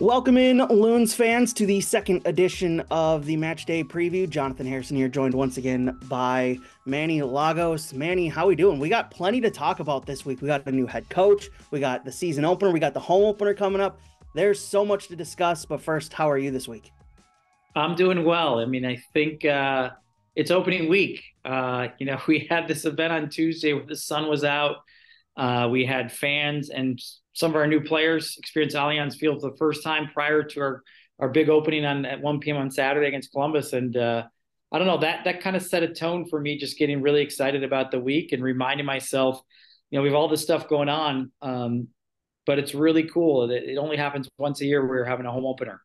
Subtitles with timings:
[0.00, 4.26] Welcome in, Loons fans, to the second edition of the Match Day Preview.
[4.26, 7.92] Jonathan Harrison here, joined once again by Manny Lagos.
[7.92, 8.78] Manny, how we doing?
[8.78, 10.40] We got plenty to talk about this week.
[10.40, 13.24] We got a new head coach, we got the season opener, we got the home
[13.24, 14.00] opener coming up.
[14.34, 16.92] There's so much to discuss, but first, how are you this week?
[17.76, 18.58] I'm doing well.
[18.58, 19.90] I mean, I think uh,
[20.34, 21.22] it's opening week.
[21.44, 24.76] Uh, you know, we had this event on Tuesday where the sun was out.
[25.36, 27.00] Uh, we had fans and
[27.32, 30.82] some of our new players experience Allianz Field for the first time prior to our
[31.20, 32.56] our big opening on at 1 p.m.
[32.56, 34.24] on Saturday against Columbus, and uh,
[34.72, 37.20] I don't know that that kind of set a tone for me, just getting really
[37.20, 39.40] excited about the week and reminding myself,
[39.90, 41.88] you know, we have all this stuff going on, um,
[42.46, 43.50] but it's really cool.
[43.50, 44.86] It, it only happens once a year.
[44.86, 45.82] We're having a home opener.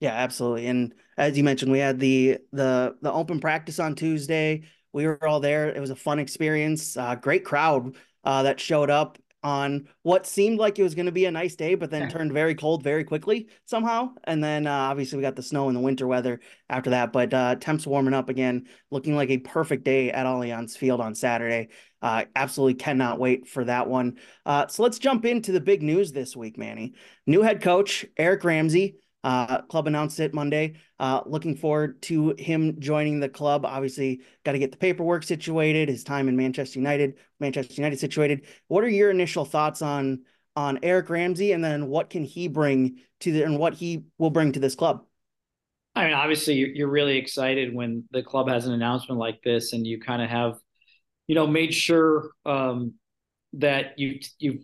[0.00, 0.66] Yeah, absolutely.
[0.66, 4.64] And as you mentioned, we had the the the open practice on Tuesday.
[4.92, 5.68] We were all there.
[5.68, 6.96] It was a fun experience.
[6.96, 11.12] Uh, great crowd uh, that showed up on what seemed like it was going to
[11.12, 14.10] be a nice day, but then turned very cold very quickly somehow.
[14.24, 17.12] And then uh, obviously we got the snow and the winter weather after that.
[17.12, 21.14] But uh, temps warming up again, looking like a perfect day at Allianz Field on
[21.14, 21.68] Saturday.
[22.02, 24.18] Uh, absolutely cannot wait for that one.
[24.44, 26.94] Uh, so let's jump into the big news this week, Manny.
[27.24, 30.74] New head coach Eric Ramsay uh, club announced it Monday.
[31.00, 33.66] Uh, looking forward to him joining the club.
[33.66, 35.88] Obviously, got to get the paperwork situated.
[35.88, 38.46] His time in Manchester United, Manchester United situated.
[38.68, 40.20] What are your initial thoughts on
[40.54, 44.30] on Eric Ramsay, and then what can he bring to the and what he will
[44.30, 45.04] bring to this club?
[45.96, 49.84] I mean, obviously, you're really excited when the club has an announcement like this, and
[49.84, 50.54] you kind of have,
[51.26, 52.94] you know, made sure um,
[53.54, 54.62] that you you've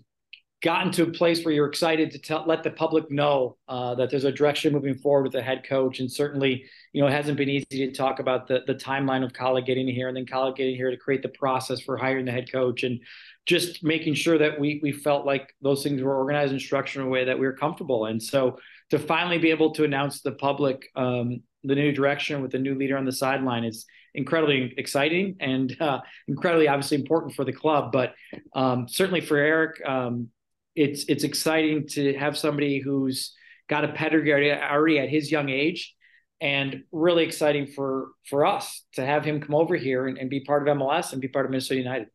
[0.63, 4.11] gotten to a place where you're excited to tell, let the public know uh, that
[4.11, 5.99] there's a direction moving forward with the head coach.
[5.99, 9.33] And certainly, you know, it hasn't been easy to talk about the the timeline of
[9.33, 12.33] Khaled getting here and then Khaled getting here to create the process for hiring the
[12.33, 13.01] head coach and
[13.45, 17.09] just making sure that we we felt like those things were organized and structured in
[17.09, 18.07] a way that we were comfortable.
[18.07, 18.59] And so
[18.91, 22.75] to finally be able to announce the public um, the new direction with the new
[22.75, 27.93] leader on the sideline is incredibly exciting and uh, incredibly obviously important for the club.
[27.93, 28.15] But
[28.55, 30.29] um, certainly for Eric, um,
[30.75, 33.35] it's it's exciting to have somebody who's
[33.69, 35.95] got a pedigree already at his young age
[36.41, 40.41] and really exciting for for us to have him come over here and, and be
[40.41, 42.09] part of MLS and be part of Minnesota United.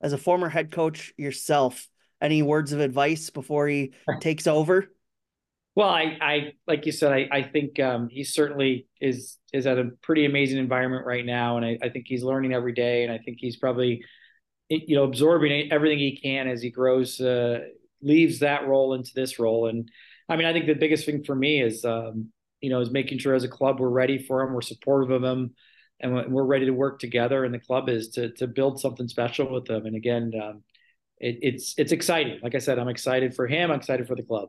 [0.00, 1.88] As a former head coach yourself,
[2.20, 4.90] any words of advice before he takes over?
[5.74, 9.78] Well, I, I like you said, I, I think um, he certainly is is at
[9.78, 13.12] a pretty amazing environment right now, and I, I think he's learning every day, and
[13.12, 14.02] I think he's probably
[14.68, 17.60] you know, absorbing everything he can as he grows, uh,
[18.02, 19.68] leaves that role into this role.
[19.68, 19.90] And
[20.28, 23.18] I mean, I think the biggest thing for me is, um, you know, is making
[23.18, 25.54] sure as a club we're ready for him, we're supportive of him,
[26.00, 27.44] and we're ready to work together.
[27.44, 29.86] And the club is to to build something special with them.
[29.86, 30.62] And again, um,
[31.18, 32.40] it, it's it's exciting.
[32.42, 33.70] Like I said, I'm excited for him.
[33.70, 34.48] I'm excited for the club.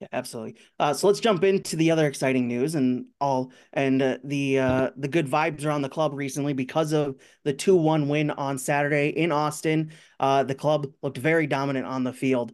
[0.00, 0.56] Yeah, absolutely.
[0.78, 4.90] Uh, so let's jump into the other exciting news and all and uh, the uh,
[4.96, 9.08] the good vibes around the club recently because of the two one win on Saturday
[9.08, 9.90] in Austin.
[10.20, 12.52] Uh, the club looked very dominant on the field.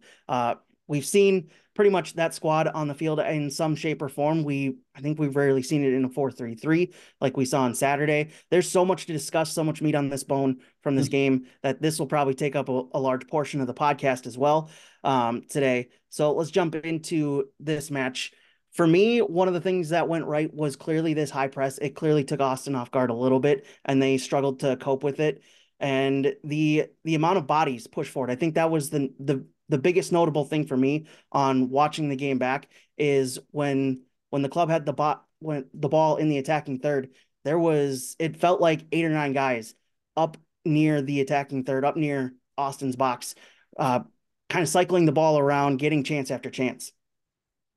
[0.87, 4.45] We've seen pretty much that squad on the field in some shape or form.
[4.45, 8.31] We I think we've rarely seen it in a 4-3-3 like we saw on Saturday.
[8.50, 11.12] There's so much to discuss, so much meat on this bone from this mm-hmm.
[11.12, 14.39] game that this will probably take up a, a, large portion of the podcast as
[14.39, 14.71] well
[15.03, 15.89] um, today.
[16.11, 18.33] So let's jump into this match.
[18.72, 21.78] For me, one of the things that went right was clearly this high press.
[21.78, 25.21] It clearly took Austin off guard a little bit, and they struggled to cope with
[25.21, 25.43] it.
[25.78, 29.79] And the the amount of bodies pushed forward, I think that was the the the
[29.79, 34.69] biggest notable thing for me on watching the game back is when when the club
[34.69, 37.11] had the bot when the ball in the attacking third,
[37.45, 39.75] there was it felt like eight or nine guys
[40.17, 43.35] up near the attacking third, up near Austin's box,
[43.79, 44.01] uh,
[44.49, 46.93] kind of cycling the ball around, getting chance after chance.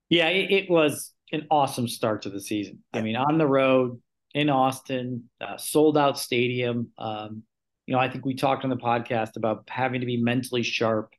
[0.09, 2.83] Yeah, it, it was an awesome start to the season.
[2.93, 4.01] I mean, on the road
[4.33, 6.91] in Austin, uh, sold out stadium.
[6.97, 7.43] Um,
[7.85, 11.13] you know, I think we talked on the podcast about having to be mentally sharp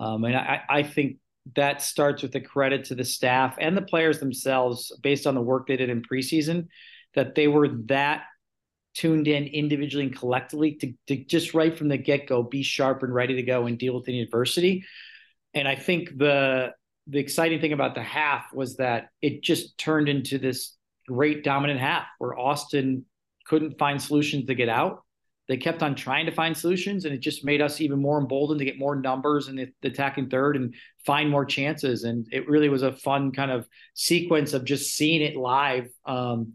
[0.00, 1.18] um, and I, I think
[1.54, 5.40] that starts with the credit to the staff and the players themselves based on the
[5.40, 6.68] work they did in preseason,
[7.14, 8.22] that they were that
[8.94, 13.02] tuned in individually and collectively to, to just right from the get go be sharp
[13.02, 14.84] and ready to go and deal with any adversity.
[15.54, 16.72] And I think the
[17.06, 20.76] the exciting thing about the half was that it just turned into this
[21.08, 23.04] great dominant half where Austin
[23.46, 25.02] couldn't find solutions to get out
[25.50, 28.60] they kept on trying to find solutions, and it just made us even more emboldened
[28.60, 30.72] to get more numbers in the, the attacking third and
[31.04, 32.04] find more chances.
[32.04, 35.88] And it really was a fun kind of sequence of just seeing it live.
[36.06, 36.52] Um,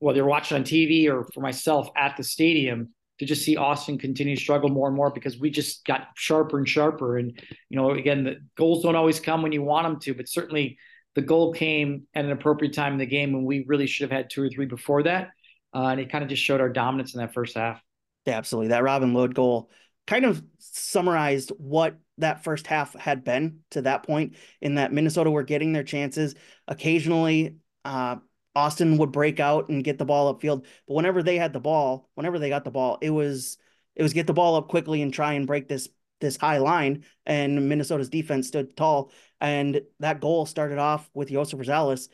[0.00, 2.90] whether you're watching on TV or for myself at the stadium,
[3.20, 6.58] to just see Austin continue to struggle more and more because we just got sharper
[6.58, 7.16] and sharper.
[7.16, 7.40] And,
[7.70, 10.76] you know, again, the goals don't always come when you want them to, but certainly
[11.14, 14.16] the goal came at an appropriate time in the game when we really should have
[14.16, 15.30] had two or three before that.
[15.72, 17.80] Uh, and it kind of just showed our dominance in that first half.
[18.26, 18.68] Yeah, absolutely.
[18.68, 19.70] That Robin Lod goal
[20.06, 25.30] kind of summarized what that first half had been to that point in that Minnesota
[25.30, 26.34] were getting their chances.
[26.68, 28.16] Occasionally, uh,
[28.54, 30.64] Austin would break out and get the ball upfield.
[30.86, 33.58] But whenever they had the ball, whenever they got the ball, it was
[33.96, 35.88] it was get the ball up quickly and try and break this
[36.20, 37.04] this high line.
[37.26, 39.12] And Minnesota's defense stood tall.
[39.40, 42.08] And that goal started off with Joseph Rosales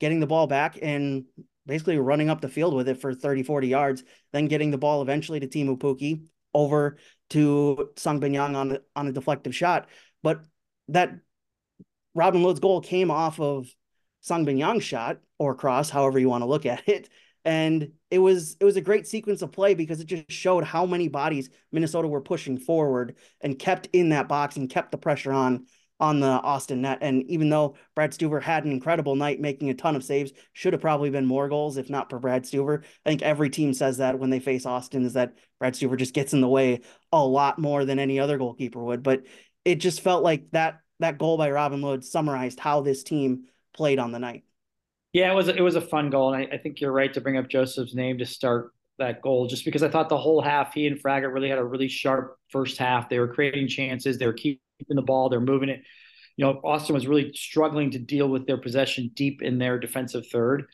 [0.00, 1.24] getting the ball back and
[1.66, 5.02] basically running up the field with it for 30, 40 yards, then getting the ball
[5.02, 6.22] eventually to Teemu Pukki
[6.54, 6.98] over
[7.30, 9.88] to Sang Bin Jeong on, on a deflective shot.
[10.22, 10.42] But
[10.88, 11.14] that
[12.14, 13.68] Robin Lod's goal came off of
[14.20, 17.08] Sang Bin Jeong's shot or cross, however you want to look at it.
[17.44, 20.86] And it was it was a great sequence of play because it just showed how
[20.86, 25.32] many bodies Minnesota were pushing forward and kept in that box and kept the pressure
[25.32, 25.66] on
[26.02, 26.98] on the Austin net.
[27.00, 30.72] And even though Brad Stuver had an incredible night making a ton of saves, should
[30.72, 32.82] have probably been more goals if not for Brad Stuver.
[32.82, 36.12] I think every team says that when they face Austin is that Brad Stuver just
[36.12, 36.80] gets in the way
[37.12, 39.04] a lot more than any other goalkeeper would.
[39.04, 39.22] But
[39.64, 44.00] it just felt like that that goal by Robin Lod summarized how this team played
[44.00, 44.42] on the night.
[45.12, 47.20] Yeah, it was it was a fun goal, and I, I, think you're right to
[47.20, 50.74] bring up Joseph's name to start that goal, just because I thought the whole half
[50.74, 53.08] he and Fraggett really had a really sharp first half.
[53.08, 55.82] They were creating chances, they were keeping the ball, they're moving it.
[56.36, 60.26] You know, Austin was really struggling to deal with their possession deep in their defensive
[60.28, 60.66] third,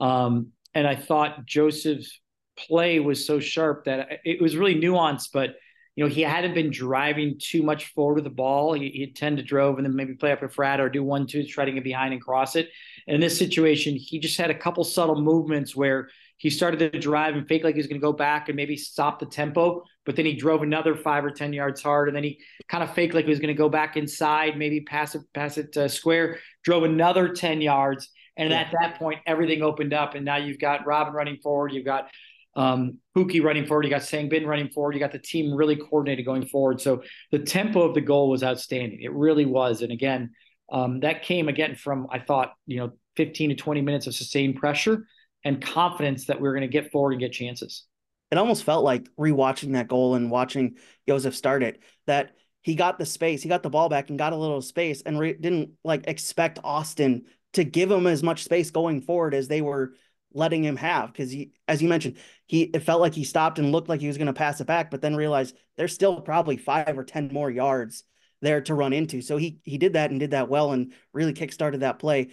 [0.00, 2.20] um, and I thought Joseph's
[2.56, 5.56] play was so sharp that it was really nuanced, but
[5.94, 8.74] you know, he hadn't been driving too much forward with the ball.
[8.74, 11.26] He, he'd tend to drove and then maybe play up a frat or do one,
[11.26, 12.68] two, try to get behind and cross it.
[13.06, 16.98] And in this situation, he just had a couple subtle movements where he started to
[16.98, 19.82] drive and fake like he was going to go back and maybe stop the tempo,
[20.04, 22.08] but then he drove another five or 10 yards hard.
[22.08, 24.80] And then he kind of faked like he was going to go back inside, maybe
[24.82, 28.10] pass it, pass it to square, drove another 10 yards.
[28.36, 28.60] And yeah.
[28.60, 30.14] at that point, everything opened up.
[30.14, 31.72] And now you've got Robin running forward.
[31.72, 32.10] You've got
[32.54, 33.84] um, running forward.
[33.84, 34.94] You got Sangbin running forward.
[34.94, 36.80] You got the team really coordinated going forward.
[36.82, 39.00] So the tempo of the goal was outstanding.
[39.00, 39.80] It really was.
[39.80, 40.30] And again,
[40.70, 44.56] um, that came again from I thought you know 15 to 20 minutes of sustained
[44.56, 45.06] pressure
[45.46, 47.84] and confidence that we are going to get forward and get chances.
[48.32, 50.76] It almost felt like rewatching that goal and watching
[51.08, 52.32] Joseph start it that
[52.62, 55.20] he got the space, he got the ball back and got a little space and
[55.20, 59.62] re- didn't like expect Austin to give him as much space going forward as they
[59.62, 59.94] were
[60.34, 62.16] letting him have because he as you mentioned
[62.46, 64.66] he it felt like he stopped and looked like he was going to pass it
[64.66, 68.02] back but then realized there's still probably five or ten more yards
[68.42, 71.32] there to run into so he he did that and did that well and really
[71.32, 72.28] kickstarted that play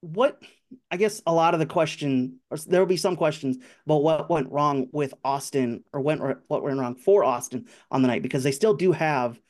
[0.00, 0.40] what
[0.90, 4.30] i guess a lot of the question or there will be some questions about what
[4.30, 8.42] went wrong with austin or went what went wrong for austin on the night because
[8.42, 9.40] they still do have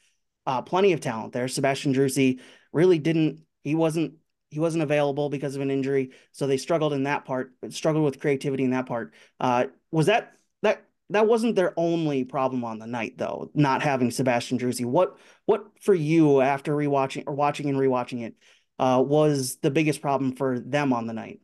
[0.47, 2.41] uh, plenty of talent there sebastian Driussi
[2.73, 4.15] really didn't he wasn't
[4.51, 7.53] he wasn't available because of an injury, so they struggled in that part.
[7.71, 9.13] Struggled with creativity in that part.
[9.41, 10.33] Uh, was that
[10.63, 13.51] that that wasn't their only problem on the night though?
[13.55, 14.85] Not having Sebastian Driussi.
[14.85, 18.35] What what for you after rewatching or watching and rewatching it
[18.79, 21.41] uh, was the biggest problem for them on the night?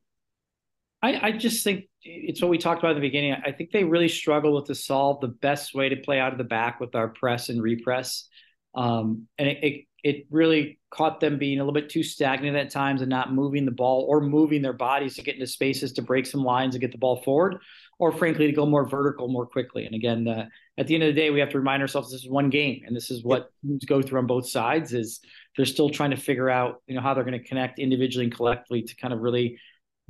[1.03, 3.35] I, I just think it's what we talked about at the beginning.
[3.45, 6.39] I think they really struggle with to solve the best way to play out of
[6.39, 8.29] the back with our press and repress.
[8.75, 12.71] Um, and it, it, it really caught them being a little bit too stagnant at
[12.71, 16.03] times and not moving the ball or moving their bodies to get into spaces to
[16.03, 17.59] break some lines and get the ball forward,
[17.99, 19.87] or frankly to go more vertical more quickly.
[19.87, 20.47] And again, uh,
[20.79, 22.83] at the end of the day, we have to remind ourselves this is one game,
[22.87, 24.93] and this is what teams go through on both sides.
[24.93, 25.21] Is
[25.57, 28.35] they're still trying to figure out you know how they're going to connect individually and
[28.35, 29.59] collectively to kind of really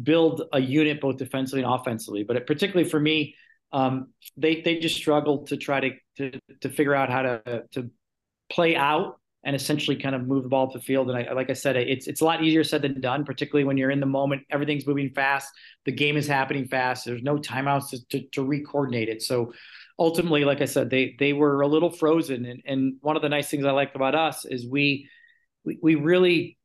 [0.02, 2.24] build a unit both defensively and offensively.
[2.24, 3.34] But it, particularly for me,
[3.72, 7.90] um, they they just struggled to try to to to figure out how to to
[8.50, 11.10] play out and essentially kind of move the ball up the field.
[11.10, 13.76] And I, like I said, it's it's a lot easier said than done, particularly when
[13.76, 14.42] you're in the moment.
[14.50, 15.52] Everything's moving fast.
[15.84, 17.04] The game is happening fast.
[17.04, 19.22] There's no timeouts to, to, to re-coordinate it.
[19.22, 19.52] So
[19.98, 22.44] ultimately, like I said, they they were a little frozen.
[22.44, 25.08] And, and one of the nice things I like about us is we,
[25.64, 26.58] we we really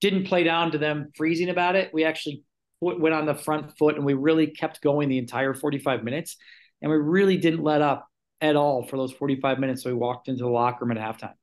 [0.00, 1.94] didn't play down to them freezing about it.
[1.94, 2.44] We actually
[2.80, 6.36] went on the front foot and we really kept going the entire 45 minutes.
[6.80, 8.08] And we really didn't let up
[8.40, 9.84] at all for those 45 minutes.
[9.84, 11.34] So we walked into the locker room at halftime.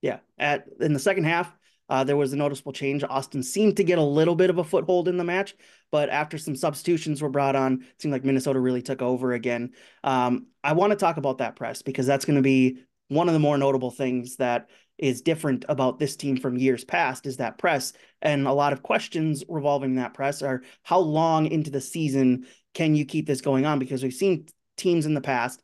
[0.00, 1.54] Yeah, at in the second half,
[1.88, 3.04] uh, there was a noticeable change.
[3.04, 5.54] Austin seemed to get a little bit of a foothold in the match,
[5.92, 9.72] but after some substitutions were brought on, it seemed like Minnesota really took over again.
[10.02, 13.34] Um, I want to talk about that press because that's going to be one of
[13.34, 14.70] the more notable things that
[15.02, 17.92] is different about this team from years past is that press.
[18.22, 22.94] And a lot of questions revolving that press are how long into the season can
[22.94, 23.80] you keep this going on?
[23.80, 25.60] Because we've seen teams in the past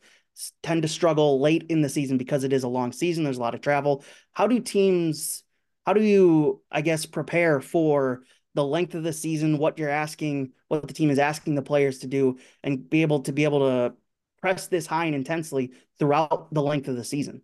[0.64, 3.22] tend to struggle late in the season because it is a long season.
[3.22, 4.04] There's a lot of travel.
[4.32, 5.44] How do teams,
[5.86, 10.50] how do you, I guess, prepare for the length of the season, what you're asking,
[10.66, 13.60] what the team is asking the players to do, and be able to be able
[13.60, 13.94] to
[14.40, 17.42] press this high and intensely throughout the length of the season?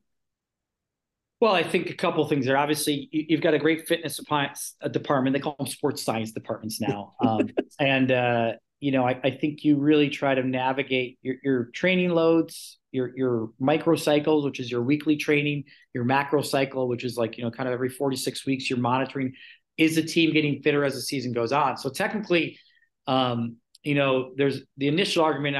[1.44, 2.56] Well, I think a couple things there.
[2.56, 5.34] Obviously, you've got a great fitness department.
[5.34, 9.62] They call them sports science departments now, um, and uh, you know, I, I, think
[9.62, 14.70] you really try to navigate your, your training loads, your your micro cycles, which is
[14.70, 18.08] your weekly training, your macro cycle, which is like you know, kind of every four
[18.08, 19.34] to six weeks, you're monitoring
[19.76, 21.76] is the team getting fitter as the season goes on.
[21.76, 22.58] So technically,
[23.06, 25.56] um, you know, there's the initial argument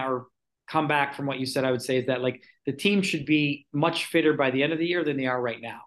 [0.68, 1.64] or comeback from what you said.
[1.64, 4.72] I would say is that like the team should be much fitter by the end
[4.72, 5.80] of the year than they are right now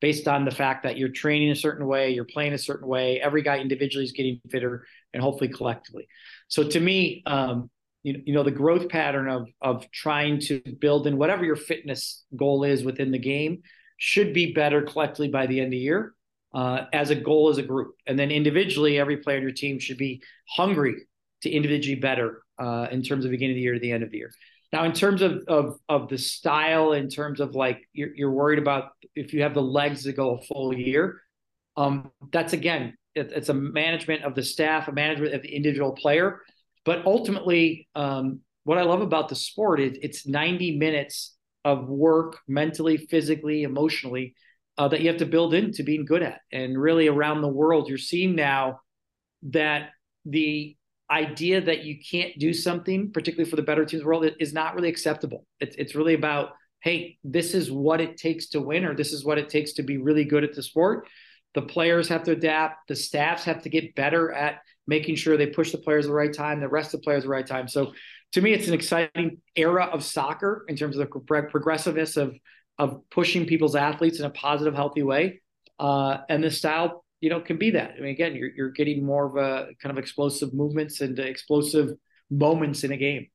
[0.00, 3.20] based on the fact that you're training a certain way, you're playing a certain way.
[3.20, 6.06] Every guy individually is getting fitter, and hopefully collectively.
[6.48, 7.70] So to me, um,
[8.04, 12.24] you, you know, the growth pattern of of trying to build in whatever your fitness
[12.36, 13.62] goal is within the game
[13.96, 16.14] should be better collectively by the end of the year
[16.54, 19.78] uh, as a goal as a group, and then individually, every player on your team
[19.78, 20.94] should be hungry
[21.42, 24.10] to individually better uh, in terms of beginning of the year to the end of
[24.10, 24.30] the year.
[24.72, 28.58] Now, in terms of of of the style, in terms of like you're, you're worried
[28.58, 31.20] about if you have the legs to go a full year,
[31.76, 35.92] um, that's again it, it's a management of the staff, a management of the individual
[35.92, 36.40] player.
[36.84, 42.38] But ultimately, um, what I love about the sport is it's 90 minutes of work,
[42.46, 44.34] mentally, physically, emotionally,
[44.78, 46.40] uh, that you have to build into being good at.
[46.52, 48.80] And really, around the world, you're seeing now
[49.42, 49.90] that
[50.24, 50.76] the
[51.10, 54.74] idea that you can't do something, particularly for the better teams the world, is not
[54.74, 55.46] really acceptable.
[55.60, 56.50] It's it's really about,
[56.82, 59.82] hey, this is what it takes to win, or this is what it takes to
[59.82, 61.08] be really good at the sport.
[61.54, 62.88] The players have to adapt.
[62.88, 66.14] The staffs have to get better at making sure they push the players at the
[66.14, 67.68] right time, the rest of the players at the right time.
[67.68, 67.92] So
[68.32, 72.36] to me, it's an exciting era of soccer in terms of the progressiveness of
[72.78, 75.40] of pushing people's athletes in a positive, healthy way.
[75.80, 77.94] Uh, and the style you know, can be that.
[77.96, 81.92] I mean, again, you're you're getting more of a kind of explosive movements and explosive
[82.30, 83.28] moments in a game.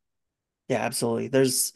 [0.69, 1.27] Yeah, absolutely.
[1.27, 1.73] There's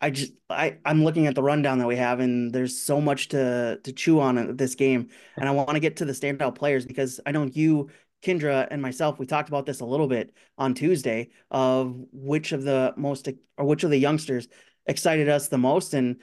[0.00, 3.28] I just I I'm looking at the rundown that we have, and there's so much
[3.28, 6.54] to to chew on in this game, and I want to get to the standout
[6.54, 7.88] players because I know you,
[8.22, 12.62] Kendra, and myself we talked about this a little bit on Tuesday of which of
[12.62, 14.48] the most or which of the youngsters
[14.86, 16.20] excited us the most, and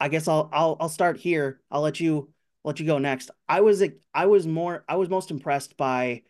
[0.00, 1.60] I guess I'll I'll I'll start here.
[1.70, 2.32] I'll let you
[2.64, 3.30] let you go next.
[3.48, 3.82] I was
[4.14, 6.22] I was more I was most impressed by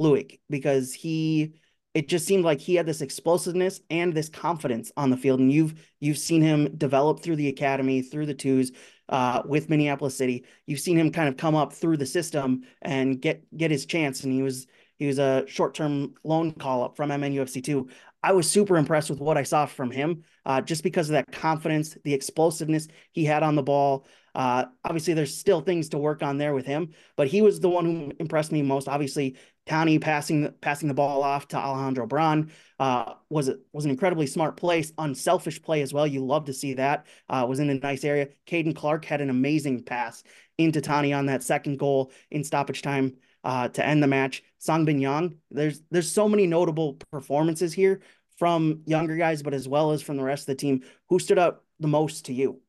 [0.00, 1.54] Loïc because he
[1.94, 5.40] it just seemed like he had this explosiveness and this confidence on the field.
[5.40, 8.72] And you've you've seen him develop through the academy through the twos
[9.08, 10.44] uh, with Minneapolis City.
[10.66, 14.24] You've seen him kind of come up through the system and get get his chance.
[14.24, 14.66] And he was
[14.98, 17.88] he was a short-term loan call up from MNUFC 2
[18.22, 21.32] I was super impressed with what I saw from him uh, just because of that
[21.32, 26.22] confidence the explosiveness he had on the ball uh, obviously, there's still things to work
[26.22, 28.88] on there with him, but he was the one who impressed me most.
[28.88, 29.36] Obviously,
[29.66, 34.26] Tani passing the, passing the ball off to Alejandro Bran uh, was was an incredibly
[34.26, 36.06] smart play, unselfish play as well.
[36.06, 37.06] You love to see that.
[37.28, 38.28] Uh, was in a nice area.
[38.46, 40.24] Caden Clark had an amazing pass
[40.58, 44.42] into Tani on that second goal in stoppage time uh, to end the match.
[44.60, 48.00] Sangbin Jeong, there's there's so many notable performances here
[48.38, 50.82] from younger guys, but as well as from the rest of the team.
[51.08, 52.60] Who stood out the most to you?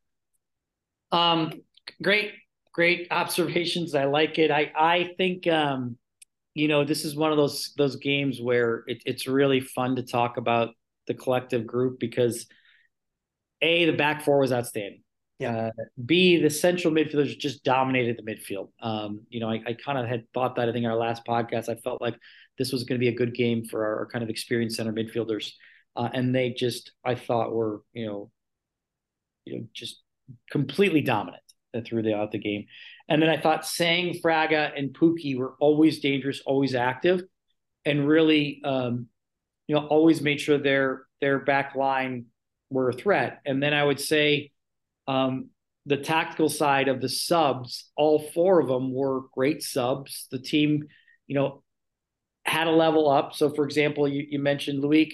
[1.14, 1.54] Um,
[2.02, 2.32] great,
[2.74, 3.96] great observations.
[3.96, 4.52] I like it.
[4.52, 5.98] I I think um,
[6.56, 10.04] you know this is one of those those games where it, it's really fun to
[10.04, 10.76] talk about
[11.08, 12.48] the collective group because
[13.62, 15.04] a the back four was outstanding.
[15.40, 15.68] Yeah.
[15.68, 15.72] Uh,
[16.06, 18.70] B the central midfielders just dominated the midfield.
[18.82, 21.70] Um, you know, I, I kind of had thought that I think our last podcast
[21.70, 22.16] I felt like
[22.58, 24.94] this was going to be a good game for our, our kind of experienced center
[24.94, 25.52] midfielders,
[25.96, 28.32] uh, and they just I thought were you know
[29.46, 30.03] you know just
[30.52, 31.44] completely dominant
[31.86, 32.66] throughout the the game.
[33.10, 37.24] And then I thought Sang, Fraga, and Pukki were always dangerous, always active,
[37.86, 39.08] and really, um,
[39.68, 42.26] you know, always made sure their their back line
[42.70, 43.42] were a threat.
[43.46, 44.52] And then I would say
[45.08, 45.50] um,
[45.86, 50.28] the tactical side of the subs, all four of them were great subs.
[50.32, 50.88] The team,
[51.28, 51.64] you know,
[52.46, 53.34] had a level up.
[53.34, 55.14] So, for example, you, you mentioned Loïc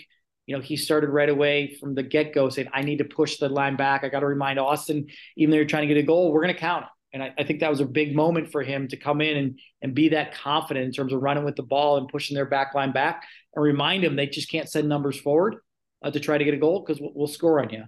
[0.50, 3.38] you know, he started right away from the get go saying, I need to push
[3.38, 4.04] the line back.
[4.04, 5.06] I got to remind Austin,
[5.38, 6.90] even though you're trying to get a goal, we're going to count it.
[7.14, 9.60] And I, I, think that was a big moment for him to come in and,
[9.84, 12.74] and be that confident in terms of running with the ball and pushing their back
[12.74, 15.58] line back and remind them they just can't send numbers forward
[16.02, 17.84] uh, to try to get a goal because we'll, we'll, score on you.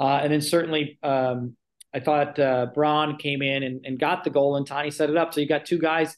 [0.00, 1.54] Uh, and then certainly, um,
[1.92, 5.18] I thought uh, Bran came in and, and got the goal, and Tani set it
[5.18, 5.34] up.
[5.34, 6.16] So you got two guys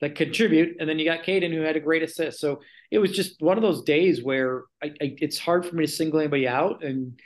[0.00, 2.40] that contribute, and then you got Caden who had a great assist.
[2.40, 5.86] So it was just one of those days where I, I, it's hard for me
[5.86, 6.82] to single anybody out.
[6.82, 7.20] And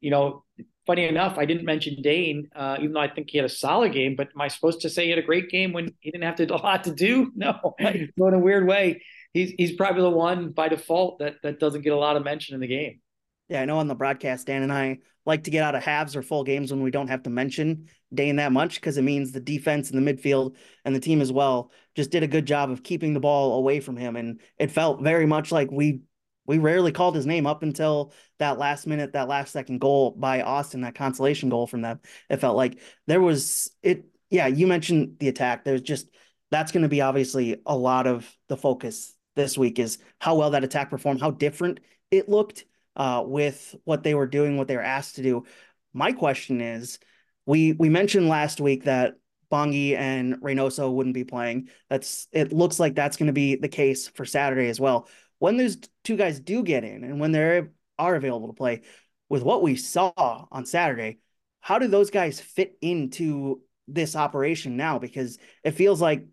[0.00, 0.44] you know,
[0.86, 3.92] funny enough, I didn't mention Dayne, uh, even though I think he had a solid
[3.92, 4.16] game.
[4.16, 6.36] But am I supposed to say he had a great game when he didn't have
[6.36, 7.32] to, a lot to do?
[7.36, 7.74] No,
[8.18, 9.02] so in a weird way,
[9.32, 12.54] he's he's probably the one by default that that doesn't get a lot of mention
[12.54, 13.00] in the game.
[13.48, 16.16] Yeah, I know on the broadcast, Dan and I like to get out of halves
[16.16, 19.32] or full games when we don't have to mention Dayne that much because it means
[19.32, 22.70] the defense and the midfield and the team as well just did a good job
[22.70, 24.16] of keeping the ball away from him.
[24.16, 26.00] And it felt very much like we
[26.46, 30.42] we rarely called his name up until that last minute, that last second goal by
[30.42, 31.98] Austin, that consolation goal from them.
[32.30, 34.04] It felt like there was it.
[34.30, 35.64] Yeah, you mentioned the attack.
[35.64, 36.08] There's just
[36.50, 40.50] that's going to be obviously a lot of the focus this week is how well
[40.50, 42.64] that attack performed, how different it looked
[42.96, 45.44] uh, with what they were doing, what they were asked to do.
[45.92, 46.98] My question is,
[47.44, 49.14] we we mentioned last week that
[49.52, 51.68] Bongi and Reynoso wouldn't be playing.
[51.88, 55.08] That's it looks like that's going to be the case for Saturday as well.
[55.38, 57.62] When those two guys do get in and when they
[57.98, 58.82] are available to play,
[59.28, 61.18] with what we saw on Saturday,
[61.60, 64.98] how do those guys fit into this operation now?
[64.98, 66.26] Because it feels like,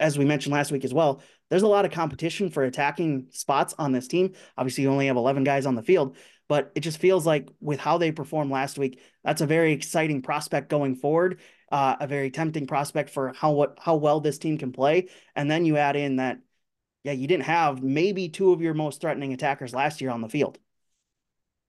[0.00, 1.22] as we mentioned last week as well,
[1.54, 4.32] there's a lot of competition for attacking spots on this team.
[4.58, 6.16] Obviously, you only have 11 guys on the field,
[6.48, 10.20] but it just feels like with how they performed last week, that's a very exciting
[10.20, 11.38] prospect going forward,
[11.70, 15.06] uh, a very tempting prospect for how what how well this team can play.
[15.36, 16.40] And then you add in that,
[17.04, 20.28] yeah, you didn't have maybe two of your most threatening attackers last year on the
[20.28, 20.58] field.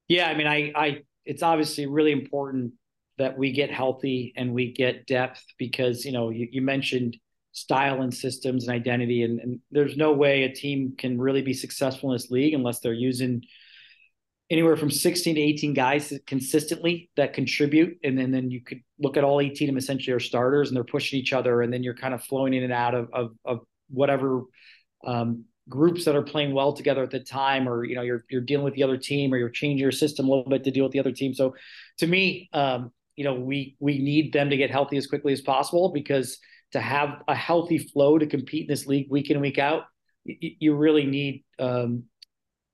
[0.08, 2.74] Yeah, I mean, I, I, it's obviously really important
[3.20, 7.18] that we get healthy and we get depth because you know you, you mentioned
[7.55, 9.24] style and systems and identity.
[9.24, 12.81] And, and, there's no way a team can really be successful in this league unless
[12.81, 13.43] they're using
[14.50, 17.97] anywhere from 16 to 18 guys consistently that contribute.
[18.03, 20.75] And then, then you could look at all 18 of them essentially are starters and
[20.75, 21.62] they're pushing each other.
[21.62, 23.59] And then you're kind of flowing in and out of, of, of
[23.89, 24.41] whatever
[25.07, 28.41] um, groups that are playing well together at the time, or, you know, you're, you're
[28.41, 30.83] dealing with the other team or you're changing your system a little bit to deal
[30.83, 31.33] with the other team.
[31.33, 31.55] So
[32.00, 35.39] to me, um, you know, we, we need them to get healthy as quickly as
[35.39, 36.37] possible because–
[36.75, 39.83] to have a healthy flow to compete in this league week in week out,
[40.25, 42.03] you, you really need um,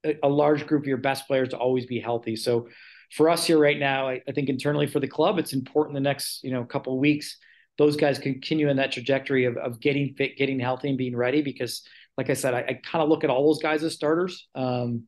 [0.03, 2.35] a, a, large group of your best players to always be healthy.
[2.35, 2.67] So
[3.15, 6.01] for us here right now, I, I think internally for the club, it's important the
[6.01, 7.37] next you know couple weeks
[7.77, 11.41] those guys continue in that trajectory of, of getting fit, getting healthy, and being ready.
[11.41, 11.83] Because,
[12.17, 15.03] like I said, I, I kind of look at all those guys as starters, um,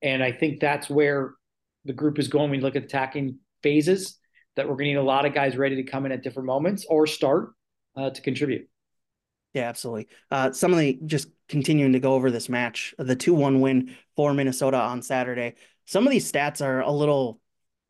[0.00, 1.34] and I think that's where
[1.84, 2.50] the group is going.
[2.50, 4.16] When you look at attacking phases,
[4.56, 6.46] that we're going to need a lot of guys ready to come in at different
[6.46, 7.50] moments or start
[7.96, 8.68] uh, to contribute.
[9.54, 10.08] Yeah, absolutely.
[10.30, 13.96] Uh, some of the just continuing to go over this match, the two one win
[14.14, 15.54] for Minnesota on Saturday.
[15.86, 17.40] Some of these stats are a little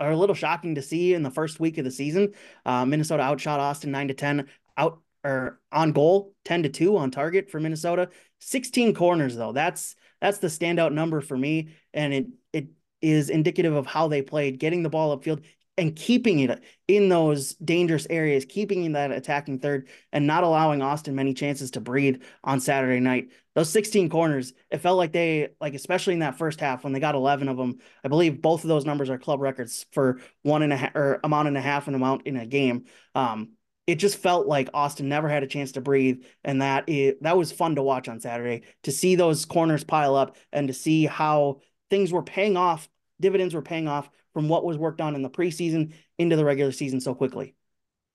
[0.00, 2.34] are a little shocking to see in the first week of the season.
[2.64, 7.10] Uh, Minnesota outshot Austin nine to ten, out or on goal ten to two on
[7.10, 8.08] target for Minnesota.
[8.38, 12.68] Sixteen corners though, that's that's the standout number for me, and it it
[13.02, 15.42] is indicative of how they played, getting the ball upfield,
[15.78, 20.82] and keeping it in those dangerous areas, keeping in that attacking third, and not allowing
[20.82, 23.30] Austin many chances to breathe on Saturday night.
[23.54, 27.00] Those 16 corners, it felt like they, like, especially in that first half when they
[27.00, 30.62] got 11 of them, I believe both of those numbers are club records for one
[30.62, 32.84] and a half or amount and a half an amount in a game.
[33.14, 33.50] Um,
[33.86, 36.86] it just felt like Austin never had a chance to breathe, and that
[37.22, 40.74] that was fun to watch on Saturday to see those corners pile up and to
[40.74, 42.88] see how things were paying off,
[43.18, 46.70] dividends were paying off from what was worked on in the preseason into the regular
[46.70, 47.56] season so quickly.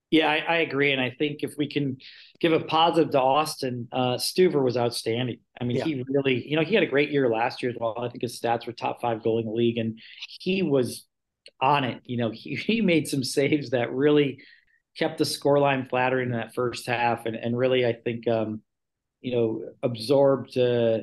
[0.09, 1.97] Yeah, I, I agree, and I think if we can
[2.39, 5.39] give a positive to Austin, uh, Stuver was outstanding.
[5.59, 5.83] I mean, yeah.
[5.83, 7.95] he really, you know, he had a great year last year as well.
[7.99, 9.99] I think his stats were top five goal in the league, and
[10.39, 11.05] he was
[11.59, 11.99] on it.
[12.05, 14.41] You know, he, he made some saves that really
[14.97, 18.61] kept the scoreline flattering in that first half, and and really, I think, um,
[19.19, 20.99] you know, absorbed uh,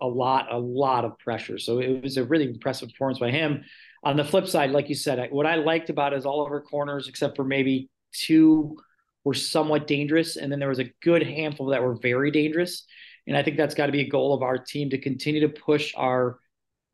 [0.00, 1.58] a lot, a lot of pressure.
[1.58, 3.62] So it was a really impressive performance by him.
[4.04, 6.60] On the flip side, like you said, what I liked about is all of her
[6.60, 8.76] corners, except for maybe two,
[9.24, 12.84] were somewhat dangerous, and then there was a good handful that were very dangerous.
[13.26, 15.48] And I think that's got to be a goal of our team to continue to
[15.48, 16.38] push our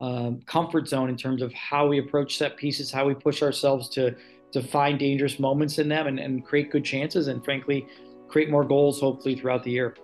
[0.00, 3.88] um, comfort zone in terms of how we approach set pieces, how we push ourselves
[3.90, 4.16] to
[4.52, 7.86] to find dangerous moments in them and, and create good chances, and frankly,
[8.28, 9.94] create more goals hopefully throughout the year.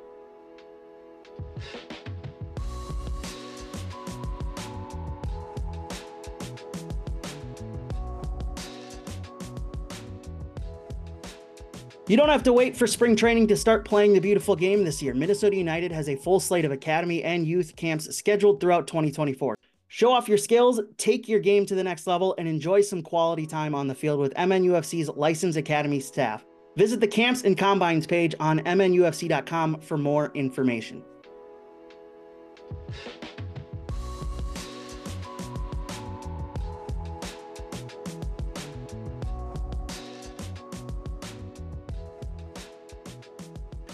[12.09, 15.03] You don't have to wait for spring training to start playing the beautiful game this
[15.03, 15.13] year.
[15.13, 19.55] Minnesota United has a full slate of academy and youth camps scheduled throughout 2024.
[19.89, 23.47] Show off your skills, take your game to the next level, and enjoy some quality
[23.47, 26.47] time on the field with MNUFC's licensed academy staff.
[26.77, 31.05] Visit the camps and combines page on MNUFC.com for more information.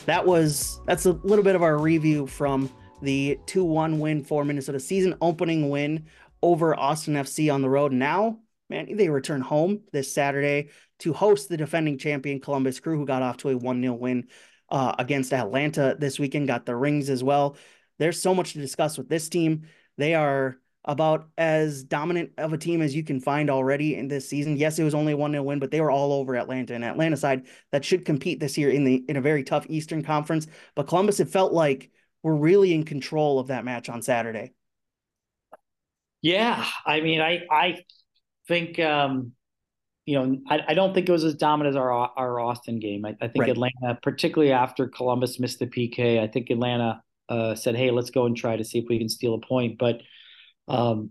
[0.07, 4.79] That was that's a little bit of our review from the 2-1 win for Minnesota
[4.79, 6.07] season opening win
[6.43, 7.91] over Austin FC on the road.
[7.93, 8.39] Now,
[8.69, 10.69] man, they return home this Saturday
[11.01, 14.29] to host the defending champion Columbus Crew, who got off to a 1-0 win
[14.69, 17.57] uh, against Atlanta this weekend, got the rings as well.
[17.99, 19.63] There's so much to discuss with this team.
[19.97, 24.29] They are about as dominant of a team as you can find already in this
[24.29, 24.57] season.
[24.57, 27.17] Yes, it was only one 0 win, but they were all over Atlanta and Atlanta
[27.17, 30.47] side that should compete this year in the in a very tough Eastern Conference.
[30.75, 31.91] But Columbus, it felt like
[32.23, 34.53] we're really in control of that match on Saturday.
[36.21, 37.85] Yeah, I mean, I I
[38.47, 39.33] think um,
[40.05, 43.07] you know I, I don't think it was as dominant as our our Austin game.
[43.07, 43.51] I, I think right.
[43.51, 48.27] Atlanta, particularly after Columbus missed the PK, I think Atlanta uh, said, "Hey, let's go
[48.27, 50.03] and try to see if we can steal a point." But
[50.69, 51.11] um,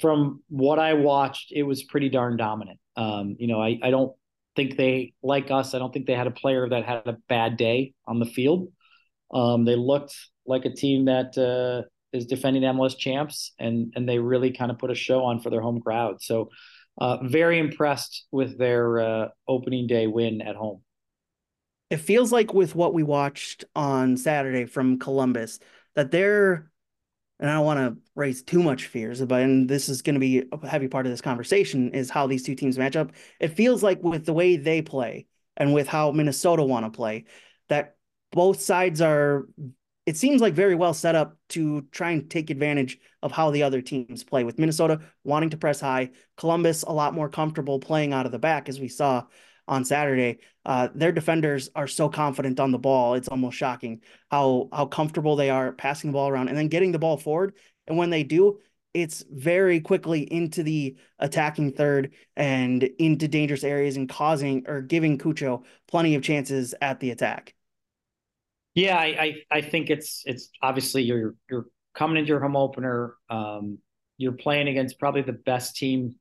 [0.00, 2.78] from what I watched, it was pretty darn dominant.
[2.96, 4.14] Um, you know, I I don't
[4.54, 5.74] think they like us.
[5.74, 8.72] I don't think they had a player that had a bad day on the field.
[9.32, 10.14] Um, they looked
[10.46, 14.78] like a team that uh, is defending MLS champs, and and they really kind of
[14.78, 16.22] put a show on for their home crowd.
[16.22, 16.50] So,
[16.98, 20.82] uh, very impressed with their uh, opening day win at home.
[21.90, 25.60] It feels like with what we watched on Saturday from Columbus
[25.94, 26.70] that they're,
[27.38, 30.20] and I don't want to raise too much fears, but and this is going to
[30.20, 33.12] be a heavy part of this conversation is how these two teams match up.
[33.40, 37.24] It feels like with the way they play and with how Minnesota want to play,
[37.68, 37.96] that
[38.32, 39.46] both sides are
[40.06, 43.64] it seems like very well set up to try and take advantage of how the
[43.64, 48.12] other teams play with Minnesota wanting to press high, Columbus a lot more comfortable playing
[48.12, 49.24] out of the back as we saw
[49.68, 50.38] on Saturday.
[50.64, 53.14] Uh, their defenders are so confident on the ball.
[53.14, 54.00] It's almost shocking
[54.30, 57.54] how how comfortable they are passing the ball around and then getting the ball forward.
[57.86, 58.58] And when they do,
[58.94, 65.18] it's very quickly into the attacking third and into dangerous areas and causing or giving
[65.18, 67.54] Cucho plenty of chances at the attack.
[68.74, 73.14] Yeah, I, I, I think it's it's obviously you're you're coming into your home opener.
[73.28, 73.78] Um,
[74.18, 76.14] you're playing against probably the best team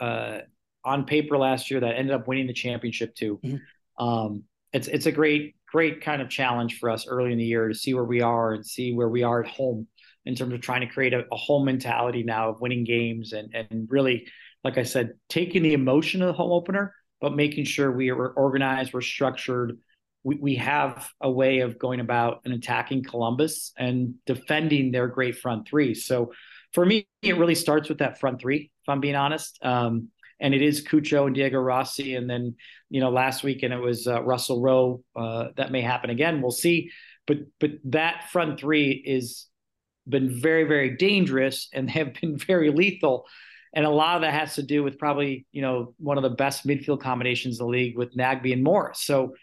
[0.00, 0.40] uh,
[0.86, 3.40] on paper last year that ended up winning the championship too.
[3.44, 4.04] Mm-hmm.
[4.04, 7.68] Um, it's it's a great great kind of challenge for us early in the year
[7.68, 9.88] to see where we are and see where we are at home
[10.24, 13.54] in terms of trying to create a, a home mentality now of winning games and
[13.54, 14.26] and really,
[14.64, 18.28] like I said, taking the emotion of the home opener, but making sure we are
[18.28, 19.78] organized, we're structured,
[20.22, 25.36] we, we have a way of going about and attacking Columbus and defending their great
[25.38, 25.94] front three.
[25.94, 26.32] So
[26.72, 29.58] for me, it really starts with that front three, if I'm being honest.
[29.62, 30.08] Um,
[30.40, 32.14] and it is Cucho and Diego Rossi.
[32.14, 32.56] And then,
[32.90, 35.02] you know, last weekend it was uh, Russell Rowe.
[35.14, 36.42] Uh, that may happen again.
[36.42, 36.90] We'll see.
[37.26, 39.46] But but that front three is
[40.08, 43.26] been very very dangerous and they have been very lethal.
[43.74, 46.30] And a lot of that has to do with probably you know one of the
[46.30, 49.02] best midfield combinations in the league with Nagbe and Morris.
[49.02, 49.34] So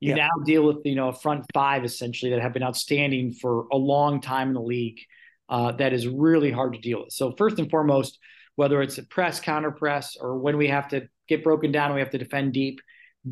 [0.00, 0.26] you yeah.
[0.26, 3.76] now deal with you know a front five essentially that have been outstanding for a
[3.76, 5.00] long time in the league.
[5.48, 7.12] Uh, that is really hard to deal with.
[7.12, 8.18] So first and foremost,
[8.62, 11.98] whether it's a press, counter press, or when we have to get broken down we
[11.98, 12.80] have to defend deep,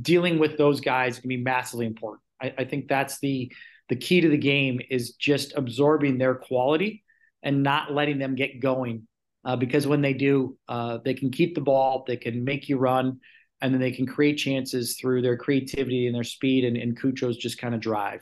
[0.03, 2.21] dealing with those guys can be massively important.
[2.43, 3.53] I, I think that's the
[3.88, 7.05] the key to the game is just absorbing their quality
[7.45, 9.07] and not letting them get going.
[9.45, 12.77] Uh, because when they do, uh, they can keep the ball, they can make you
[12.77, 13.21] run,
[13.61, 16.99] and then they can create chances through their creativity and their speed and, and
[17.38, 18.21] just kind of drive.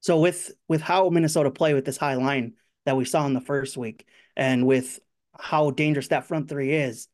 [0.00, 2.52] So with with how Minnesota play with this high line
[2.84, 4.06] that we saw in the first week,
[4.36, 5.00] and with
[5.40, 7.08] how dangerous that front three is,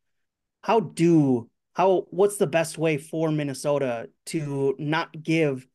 [0.62, 5.66] how do how what's the best way for Minnesota to not give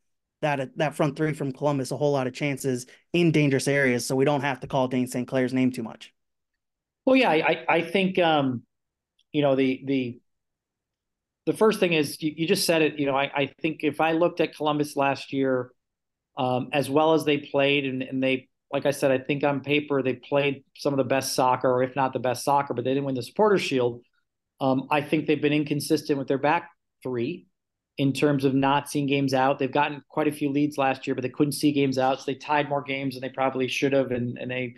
[0.42, 4.16] that that front three from Columbus a whole lot of chances in dangerous areas, so
[4.16, 5.28] we don't have to call Dayne St.
[5.28, 6.14] Clair's name too much.
[7.06, 8.64] Well, yeah, I I think um,
[9.32, 10.20] you know the the
[11.48, 13.00] the first thing is you, you just said it.
[13.00, 15.72] You know, I, I, think if I looked at Columbus last year,
[16.38, 19.62] um, as well as they played, and, and they, like I said, I think on
[19.62, 22.84] paper they played some of the best soccer, or if not the best soccer, but
[22.84, 24.01] they didn't win the Supporter Shield.
[24.60, 26.69] Um, I think they've been inconsistent with their back
[27.03, 27.47] three
[27.97, 29.58] in terms of not seeing games out.
[29.60, 32.25] They've gotten quite a few leads last year, but they couldn't see games out, so
[32.27, 34.75] they tied more games than they probably should have, and and they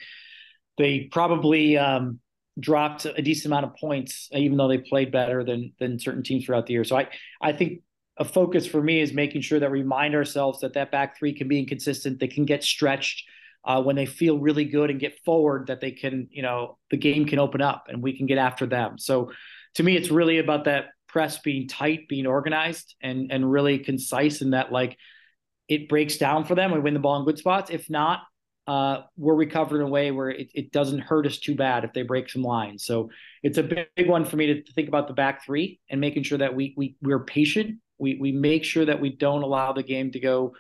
[0.78, 2.20] they probably um,
[2.60, 6.46] dropped a decent amount of points, even though they played better than than certain teams
[6.46, 6.84] throughout the year.
[6.84, 7.08] So I
[7.42, 7.82] I think
[8.18, 11.34] a focus for me is making sure that we remind ourselves that that back three
[11.34, 12.20] can be inconsistent.
[12.20, 13.26] They can get stretched.
[13.66, 16.98] Uh, when they feel really good and get forward that they can, you know, the
[16.98, 18.98] game can open up and we can get after them.
[18.98, 19.32] So
[19.76, 24.42] to me, it's really about that press being tight, being organized and, and really concise
[24.42, 24.98] in that, like
[25.68, 26.72] it breaks down for them.
[26.72, 27.70] We win the ball in good spots.
[27.70, 28.22] If not,
[28.70, 31.92] uh, we're recovered in a way where it, it, doesn't hurt us too bad if
[31.94, 32.86] they break some lines.
[32.86, 33.10] So
[33.42, 36.00] it's a big, big one for me to, to, think about the back three and
[36.00, 37.80] making sure that we we we're patient.
[37.98, 40.54] We we make sure that we don't allow the game to go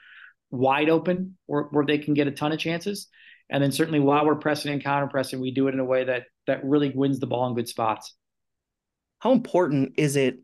[0.51, 3.07] wide open where, where they can get a ton of chances.
[3.49, 6.03] And then certainly while we're pressing and counter pressing, we do it in a way
[6.03, 8.15] that that really wins the ball in good spots.
[9.19, 10.39] How important is it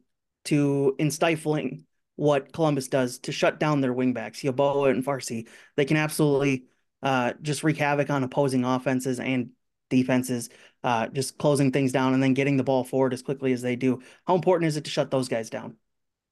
[0.46, 5.48] to in stifling what Columbus does to shut down their wingbacks, Yeboah and Farsi?
[5.76, 6.66] They can absolutely
[7.02, 9.52] uh, just wreak havoc on opposing offenses and
[9.90, 10.50] defenses,
[10.84, 13.76] uh, just closing things down and then getting the ball forward as quickly as they
[13.76, 14.02] do.
[14.26, 15.78] How important is it to shut those guys down?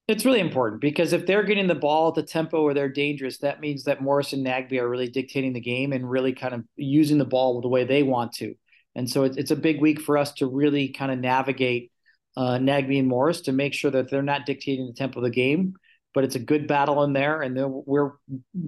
[0.07, 3.37] It's really important because if they're getting the ball at the tempo where they're dangerous,
[3.37, 6.65] that means that Morris and Nagbe are really dictating the game and really kind of
[6.75, 8.53] using the ball the way they want to.
[8.95, 11.91] And so it's, it's a big week for us to really kind of navigate
[12.35, 15.29] uh, Nagbe and Morris to make sure that they're not dictating the tempo of the
[15.29, 15.75] game,
[16.13, 18.11] but it's a good battle in there, and we're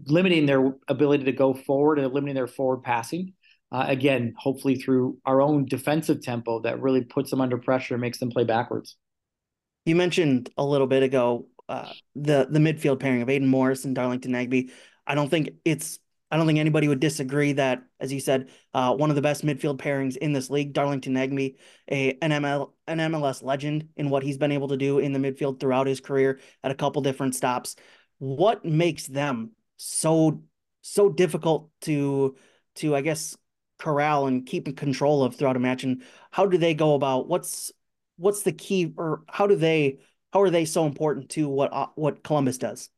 [0.05, 3.33] limiting their ability to go forward and limiting their forward passing.
[3.71, 8.01] Uh, again, hopefully through our own defensive tempo that really puts them under pressure and
[8.01, 8.95] makes them play backwards.
[9.85, 13.95] You mentioned a little bit ago uh, the the midfield pairing of Aidan Morris and
[13.95, 14.71] Darlington Nagbe.
[15.05, 15.99] I don't think it's
[16.31, 19.45] I don't think anybody would disagree that, as you said, uh, one of the best
[19.45, 21.55] midfield pairings in this league, Darlington Nagbe,
[21.89, 25.19] a an ML an MLS legend in what he's been able to do in the
[25.19, 27.75] midfield throughout his career at a couple different stops.
[28.17, 30.41] What makes them so
[30.81, 32.35] so difficult to
[32.77, 33.37] to I guess
[33.77, 37.27] corral and keep in control of throughout a match, and how do they go about
[37.27, 37.71] what's
[38.17, 39.99] what's the key or how do they
[40.33, 42.89] how are they so important to what uh, what Columbus does?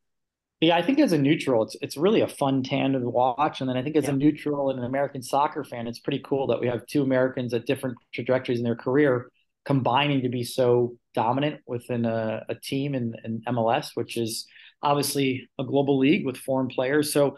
[0.60, 3.68] Yeah, I think as a neutral, it's it's really a fun tandem to watch, and
[3.68, 4.10] then I think as yeah.
[4.10, 7.54] a neutral and an American soccer fan, it's pretty cool that we have two Americans
[7.54, 9.30] at different trajectories in their career
[9.64, 14.46] combining to be so dominant within a, a team in, in MLS, which is
[14.82, 17.12] obviously a global league with foreign players.
[17.12, 17.36] So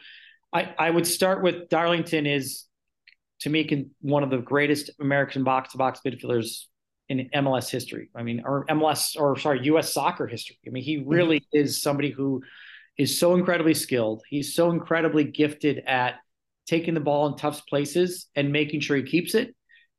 [0.52, 2.66] I, I would start with Darlington is
[3.40, 6.66] to me can, one of the greatest American box to box midfielders
[7.10, 8.08] in MLS history.
[8.14, 10.56] I mean, or MLS or sorry, US soccer history.
[10.66, 11.10] I mean, he mm-hmm.
[11.10, 11.58] really mm-hmm.
[11.58, 12.42] is somebody who
[12.96, 14.22] is so incredibly skilled.
[14.28, 16.14] He's so incredibly gifted at
[16.66, 19.54] taking the ball in tough places and making sure he keeps it.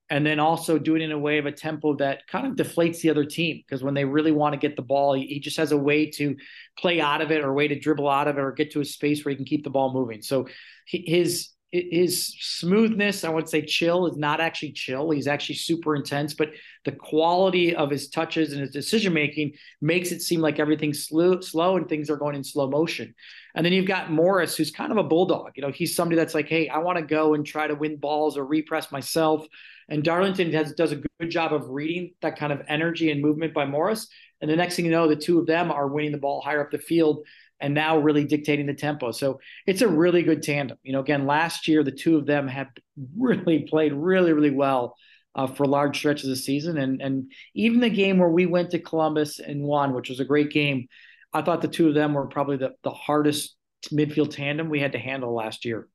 [0.10, 3.02] And then also doing it in a way of a tempo that kind of deflates
[3.02, 5.56] the other team because when they really want to get the ball, he, he just
[5.56, 6.36] has a way to
[6.78, 8.82] play out of it or a way to dribble out of it or get to
[8.82, 10.21] a space where he can keep the ball moving.
[10.21, 10.47] So
[10.86, 15.10] his his smoothness, I would say chill, is not actually chill.
[15.10, 16.51] He's actually super intense, but
[16.84, 21.39] the quality of his touches and his decision making makes it seem like everything's slow,
[21.39, 23.15] slow and things are going in slow motion.
[23.55, 25.51] And then you've got Morris, who's kind of a bulldog.
[25.55, 27.95] You know, he's somebody that's like, hey, I want to go and try to win
[27.95, 29.45] balls or repress myself.
[29.88, 33.53] And Darlington has, does a good job of reading that kind of energy and movement
[33.53, 34.07] by Morris.
[34.41, 36.62] And the next thing you know, the two of them are winning the ball higher
[36.62, 37.25] up the field
[37.62, 39.12] and now really dictating the tempo.
[39.12, 40.78] So it's a really good tandem.
[40.84, 42.67] You know, again, last year the two of them have
[43.17, 44.95] really played really, really well
[45.36, 48.71] uh, for large stretches of the season, and and even the game where we went
[48.71, 50.88] to Columbus and won, which was a great game.
[51.34, 53.56] I thought the two of them were probably the the hardest
[53.91, 55.88] midfield tandem we had to handle last year.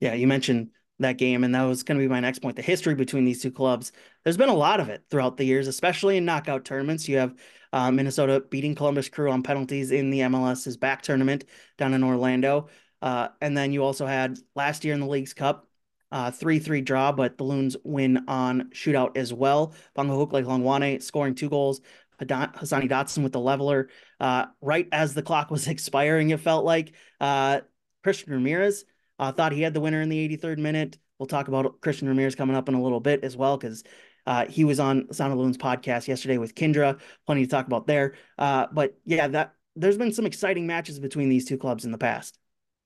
[0.00, 2.56] Yeah, you mentioned that game, and that was going to be my next point.
[2.56, 3.92] The history between these two clubs.
[4.22, 7.08] There's been a lot of it throughout the years, especially in knockout tournaments.
[7.08, 7.34] You have
[7.74, 11.44] uh, Minnesota beating Columbus Crew on penalties in the MLS's back tournament
[11.76, 12.68] down in Orlando.
[13.02, 15.66] Uh, and then you also had last year in the Leagues Cup,
[16.12, 19.74] uh, 3 3 draw, but the Loons win on shootout as well.
[19.98, 21.80] Bongokuhle Hlongwane scoring two goals.
[22.20, 23.88] Hassani Dotson with the leveler
[24.20, 26.92] uh, right as the clock was expiring, it felt like.
[27.20, 27.60] Uh,
[28.04, 28.84] Christian Ramirez
[29.18, 30.98] thought he had the winner in the 83rd minute.
[31.18, 33.82] We'll talk about Christian Ramirez coming up in a little bit as well, because
[34.26, 37.00] uh, he was on Sound of Loons podcast yesterday with Kindra.
[37.26, 38.14] Plenty to talk about there.
[38.38, 41.98] Uh, but yeah, that there's been some exciting matches between these two clubs in the
[41.98, 42.38] past.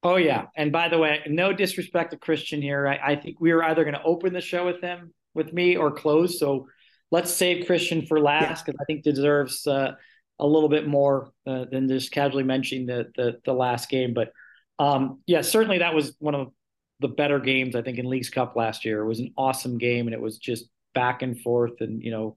[0.02, 2.86] Oh yeah, and by the way, no disrespect to Christian here.
[2.86, 5.76] I, I think we were either going to open the show with him, with me,
[5.76, 6.38] or close.
[6.38, 6.68] So
[7.10, 8.82] let's save Christian for last because yeah.
[8.82, 9.92] I think deserves uh,
[10.38, 14.14] a little bit more uh, than just casually mentioning the, the the last game.
[14.14, 14.32] But
[14.78, 16.52] um, yeah, certainly that was one of
[17.00, 19.02] the better games I think in Leagues Cup last year.
[19.02, 22.36] It was an awesome game, and it was just back and forth, and you know,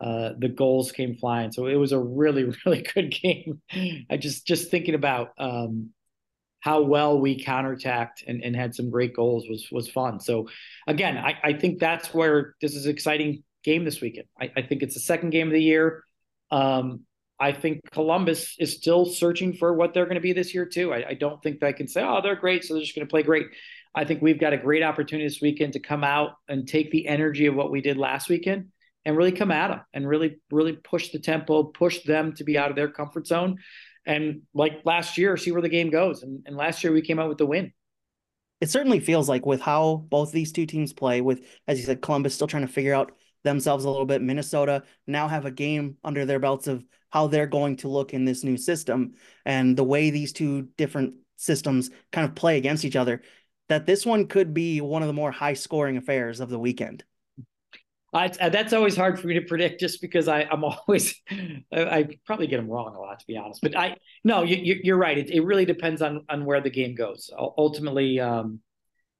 [0.00, 1.52] uh, the goals came flying.
[1.52, 3.60] So it was a really, really good game.
[4.10, 5.90] I just just thinking about um,
[6.60, 10.20] how well we counterattacked and, and had some great goals was was fun.
[10.20, 10.48] So
[10.86, 14.26] again, I, I think that's where this is exciting game this weekend.
[14.40, 16.04] I, I think it's the second game of the year.
[16.50, 17.00] Um,
[17.38, 20.92] I think Columbus is still searching for what they're going to be this year too.
[20.92, 23.10] I, I don't think they can say, "Oh, they're great," so they're just going to
[23.10, 23.46] play great.
[23.94, 27.06] I think we've got a great opportunity this weekend to come out and take the
[27.08, 28.68] energy of what we did last weekend
[29.04, 32.56] and really come at them and really, really push the tempo, push them to be
[32.56, 33.58] out of their comfort zone.
[34.06, 36.22] And like last year, see where the game goes.
[36.22, 37.72] And, and last year we came out with the win.
[38.60, 42.02] It certainly feels like with how both these two teams play, with, as you said,
[42.02, 44.22] Columbus still trying to figure out themselves a little bit.
[44.22, 48.24] Minnesota now have a game under their belts of how they're going to look in
[48.24, 52.96] this new system and the way these two different systems kind of play against each
[52.96, 53.22] other.
[53.70, 57.04] That this one could be one of the more high scoring affairs of the weekend.
[58.12, 62.08] I, that's always hard for me to predict, just because I, am always I, I,
[62.26, 63.60] probably get them wrong a lot, to be honest.
[63.62, 65.16] But I no, you, are right.
[65.16, 67.30] It, it really depends on on where the game goes.
[67.38, 68.58] Ultimately, um,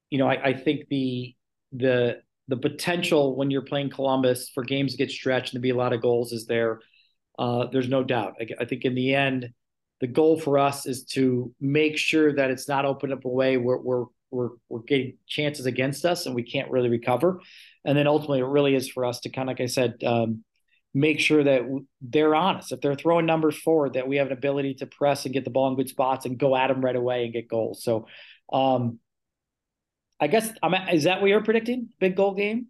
[0.09, 1.33] you know, I, I think the
[1.71, 5.69] the the potential when you're playing Columbus for games to get stretched and to be
[5.69, 6.81] a lot of goals is there.
[7.39, 8.33] Uh, there's no doubt.
[8.41, 9.49] I, I, think in the end,
[10.01, 13.55] the goal for us is to make sure that it's not opened up a way
[13.55, 17.41] where we're we're we're getting chances against us and we can't really recover.
[17.85, 20.43] And then ultimately, it really is for us to kind of, like I said, um,
[20.93, 21.61] make sure that
[22.01, 22.71] they're honest.
[22.71, 25.49] If they're throwing numbers forward, that we have an ability to press and get the
[25.49, 27.83] ball in good spots and go at them right away and get goals.
[27.83, 28.07] So
[28.51, 28.99] um,
[30.19, 30.73] I guess I'm.
[30.89, 31.89] Is that what you're predicting?
[31.99, 32.67] Big goal game.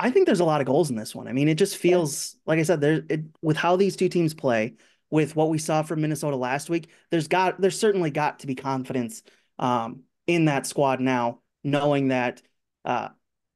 [0.00, 1.26] I think there's a lot of goals in this one.
[1.26, 3.02] I mean, it just feels like I said there.
[3.08, 4.74] It, with how these two teams play,
[5.10, 8.54] with what we saw from Minnesota last week, there's got there's certainly got to be
[8.54, 9.22] confidence
[9.58, 12.40] um, in that squad now, knowing that
[12.84, 13.08] uh,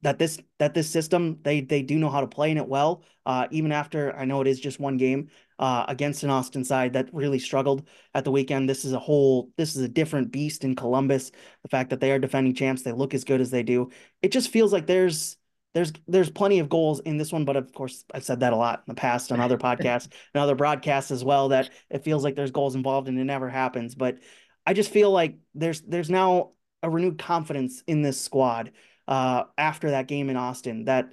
[0.02, 3.04] that this that this system they they do know how to play in it well.
[3.24, 5.28] Uh, even after I know it is just one game
[5.60, 8.68] uh, against an Austin side that really struggled at the weekend.
[8.68, 11.30] This is a whole this is a different beast in Columbus.
[11.62, 13.90] The fact that they are defending champs, they look as good as they do.
[14.22, 15.36] It just feels like there's
[15.74, 18.56] there's there's plenty of goals in this one, but of course I've said that a
[18.56, 21.50] lot in the past on other podcasts and other broadcasts as well.
[21.50, 23.94] That it feels like there's goals involved and it never happens.
[23.94, 24.18] But
[24.66, 28.72] I just feel like there's there's now a renewed confidence in this squad
[29.08, 31.12] uh, after that game in Austin that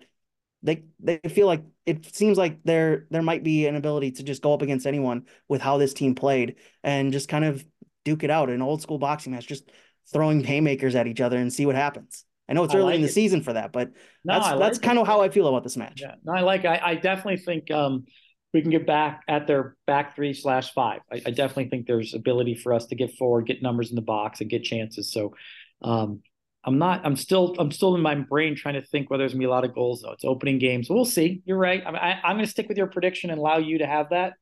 [0.63, 4.41] they they feel like it seems like there there might be an ability to just
[4.41, 7.65] go up against anyone with how this team played and just kind of
[8.03, 9.71] duke it out an old school boxing match just
[10.11, 13.01] throwing haymakers at each other and see what happens i know it's early like in
[13.01, 13.13] the it.
[13.13, 13.91] season for that but
[14.25, 14.81] no, that's like that's it.
[14.81, 17.37] kind of how i feel about this match yeah no i like i, I definitely
[17.37, 18.05] think um
[18.53, 22.13] we can get back at their back three slash five I, I definitely think there's
[22.13, 25.33] ability for us to get forward get numbers in the box and get chances so
[25.81, 26.21] um
[26.63, 27.05] I'm not.
[27.05, 27.55] I'm still.
[27.57, 29.73] I'm still in my brain trying to think whether there's gonna be a lot of
[29.73, 30.01] goals.
[30.01, 30.89] Though it's opening games.
[30.89, 31.41] We'll see.
[31.45, 31.81] You're right.
[31.85, 34.33] I, I, I'm going to stick with your prediction and allow you to have that.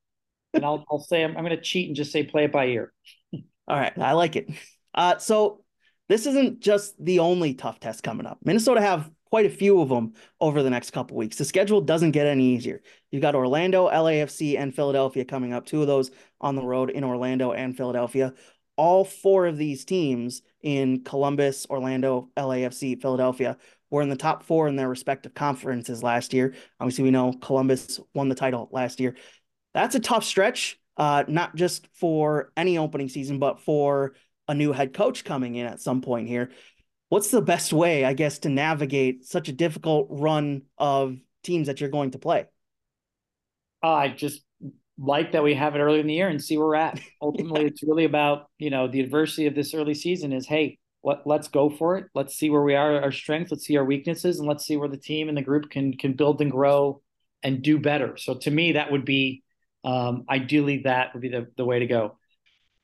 [0.54, 2.68] And I'll I'll say I'm, I'm going to cheat and just say play it by
[2.68, 2.92] ear.
[3.34, 4.50] All right, I like it.
[4.96, 5.64] Uh, so
[6.10, 8.40] this isn't just the only tough test coming up.
[8.44, 11.38] Minnesota have quite a few of them over the next couple weeks.
[11.38, 12.82] The schedule doesn't get any easier.
[13.12, 15.66] You've got Orlando, LAFC, and Philadelphia coming up.
[15.66, 16.12] Two of those
[16.42, 18.34] on the road in Orlando and Philadelphia
[18.78, 23.58] all four of these teams in Columbus, Orlando, LAFC, Philadelphia
[23.90, 26.54] were in the top four in their respective conferences last year.
[26.80, 29.16] Obviously, we know Columbus won the title last year.
[29.74, 34.14] That's a tough stretch, uh, not just for any opening season, but for
[34.48, 36.52] a new head coach coming in at some point here.
[37.10, 41.80] What's the best way, I guess, to navigate such a difficult run of teams that
[41.80, 42.46] you're going to play?
[43.82, 44.44] I just
[45.00, 47.00] like that we have it early in the year and see where we're at.
[47.22, 47.68] Ultimately, yeah.
[47.68, 51.48] it's really about, you know, the adversity of this early season is, hey, let, let's
[51.48, 52.06] go for it.
[52.14, 54.90] Let's see where we are, our strengths, let's see our weaknesses, and let's see where
[54.90, 57.02] the team and the group can can build and grow
[57.44, 58.18] and do better.
[58.18, 59.44] So to me, that would be
[59.86, 62.18] um, ideally that would be the, the way to go.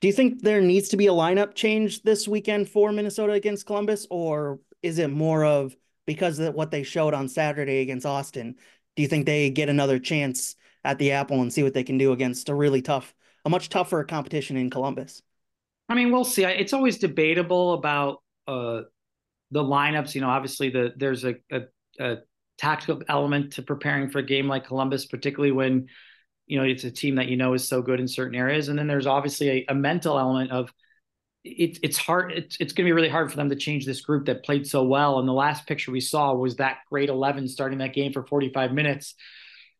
[0.04, 3.64] Do you think there needs to be a lineup change this weekend for Minnesota against
[3.64, 8.56] Columbus, or is it more of because of what they showed on Saturday against Austin?
[8.96, 11.96] Do you think they get another chance at the Apple and see what they can
[11.96, 13.14] do against a really tough,
[13.46, 15.22] a much tougher competition in Columbus.
[15.88, 16.44] I mean, we'll see.
[16.44, 18.82] It's always debatable about uh,
[19.52, 20.14] the lineups.
[20.14, 21.60] You know, obviously the there's a, a,
[21.98, 22.16] a
[22.58, 25.86] tactical element to preparing for a game like Columbus, particularly when
[26.46, 28.78] you know it's a team that you know is so good in certain areas, and
[28.78, 30.72] then there's obviously a, a mental element of
[31.44, 32.32] it's it's hard.
[32.32, 34.66] It's it's going to be really hard for them to change this group that played
[34.66, 35.18] so well.
[35.18, 38.72] And the last picture we saw was that great eleven starting that game for 45
[38.72, 39.14] minutes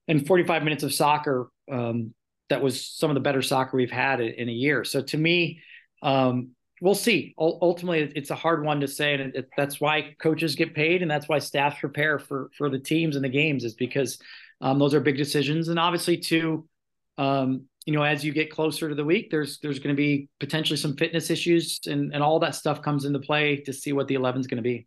[0.08, 2.12] and 45 minutes of soccer um,
[2.50, 4.84] that was some of the better soccer we've had in, a year.
[4.84, 5.60] So to me,
[6.02, 6.50] um,
[6.80, 7.34] we'll see.
[7.38, 11.02] U- ultimately, it's a hard one to say, and it, that's why coaches get paid,
[11.02, 14.18] and that's why staffs prepare for for the teams and the games, is because
[14.60, 15.68] um, those are big decisions.
[15.68, 16.68] And obviously, too,
[17.18, 20.28] um, you know, as you get closer to the week, there's there's going to be
[20.40, 24.08] potentially some fitness issues, and and all that stuff comes into play to see what
[24.08, 24.86] the 11 is going to be.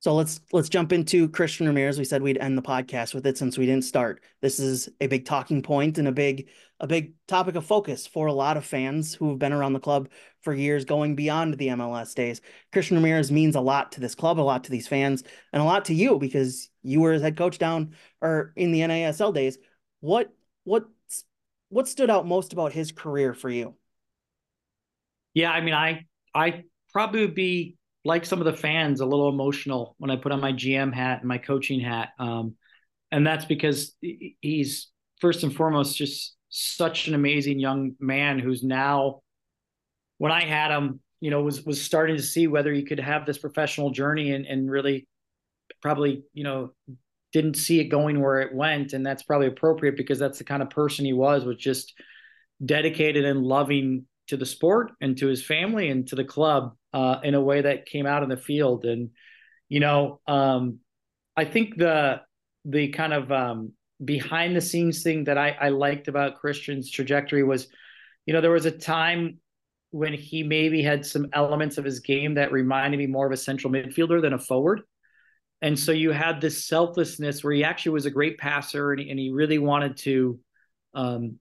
[0.00, 1.98] So let's let's jump into Christian Ramirez.
[1.98, 4.22] We said we'd end the podcast with it since we didn't start.
[4.42, 6.48] This is a big talking point and a big
[6.78, 9.80] a big topic of focus for a lot of fans who have been around the
[9.80, 10.08] club
[10.46, 12.40] for years, going beyond the MLS days.
[12.72, 15.64] Christian Ramirez means a lot to this club, a lot to these fans, and a
[15.64, 19.58] lot to you because you were his head coach down or in the NASL days.
[19.98, 20.32] What
[20.62, 20.84] what
[21.68, 23.74] what stood out most about his career for you?
[25.34, 29.28] Yeah, I mean, I I probably would be like some of the fans, a little
[29.28, 32.54] emotional when I put on my GM hat and my coaching hat, um,
[33.10, 39.22] and that's because he's first and foremost just such an amazing young man who's now
[40.18, 43.26] when I had him, you know, was was starting to see whether he could have
[43.26, 45.06] this professional journey and and really
[45.82, 46.72] probably, you know,
[47.32, 48.92] didn't see it going where it went.
[48.92, 51.94] And that's probably appropriate because that's the kind of person he was, was just
[52.64, 57.20] dedicated and loving to the sport and to his family and to the club uh,
[57.22, 58.84] in a way that came out in the field.
[58.84, 59.10] And,
[59.68, 60.78] you know, um,
[61.36, 62.22] I think the
[62.64, 63.72] the kind of um,
[64.04, 67.68] behind the scenes thing that I, I liked about Christian's trajectory was,
[68.24, 69.38] you know, there was a time
[69.96, 73.36] when he maybe had some elements of his game that reminded me more of a
[73.36, 74.82] central midfielder than a forward.
[75.62, 79.18] And so you had this selflessness where he actually was a great passer and, and
[79.18, 80.38] he really wanted to
[80.92, 81.38] um,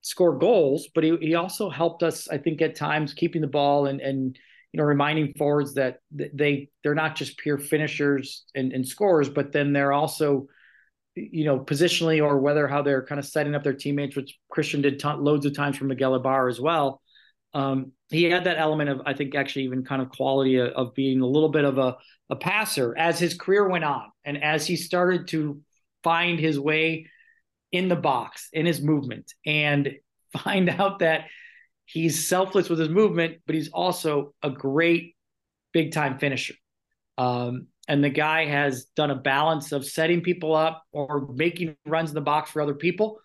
[0.00, 3.86] score goals, but he, he also helped us, I think, at times keeping the ball
[3.86, 4.38] and and
[4.72, 9.52] you know reminding forwards that they they're not just pure finishers and, and scorers, but
[9.52, 10.46] then they're also
[11.14, 14.80] you know positionally or whether how they're kind of setting up their teammates, which Christian
[14.80, 17.02] did t- loads of times for Miguel Ibarra as well
[17.54, 20.94] um, he had that element of, I think, actually even kind of quality of, of,
[20.94, 21.96] being a little bit of a,
[22.30, 25.60] a passer as his career went on and as he started to
[26.02, 27.06] find his way
[27.72, 29.94] in the box in his movement and
[30.44, 31.24] find out that
[31.86, 35.16] he's selfless with his movement, but he's also a great
[35.72, 36.54] big time finisher.
[37.16, 42.10] Um, and the guy has done a balance of setting people up or making runs
[42.10, 43.20] in the box for other people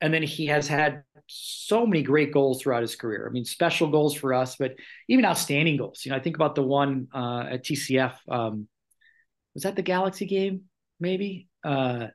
[0.00, 1.02] and then he has had
[1.32, 3.26] so many great goals throughout his career.
[3.28, 4.74] I mean, special goals for us, but
[5.08, 6.04] even outstanding goals.
[6.04, 8.14] You know, I think about the one uh, at TCF.
[8.28, 8.66] Um,
[9.54, 10.62] was that the Galaxy game?
[10.98, 12.08] Maybe uh,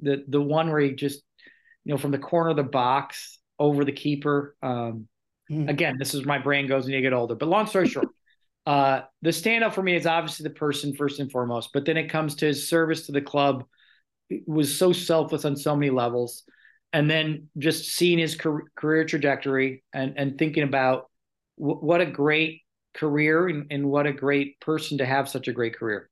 [0.00, 1.22] the the one where he just,
[1.84, 4.56] you know, from the corner of the box over the keeper.
[4.62, 5.08] Um,
[5.50, 5.68] mm.
[5.68, 7.36] Again, this is my brain goes when you get older.
[7.36, 8.08] But long story short,
[8.66, 11.70] uh, the standout for me is obviously the person first and foremost.
[11.72, 13.64] But then it comes to his service to the club.
[14.28, 16.44] It was so selfless on so many levels
[16.94, 21.10] and then just seeing his career trajectory and and thinking about
[21.58, 22.62] w- what a great
[22.94, 26.08] career and, and what a great person to have such a great career.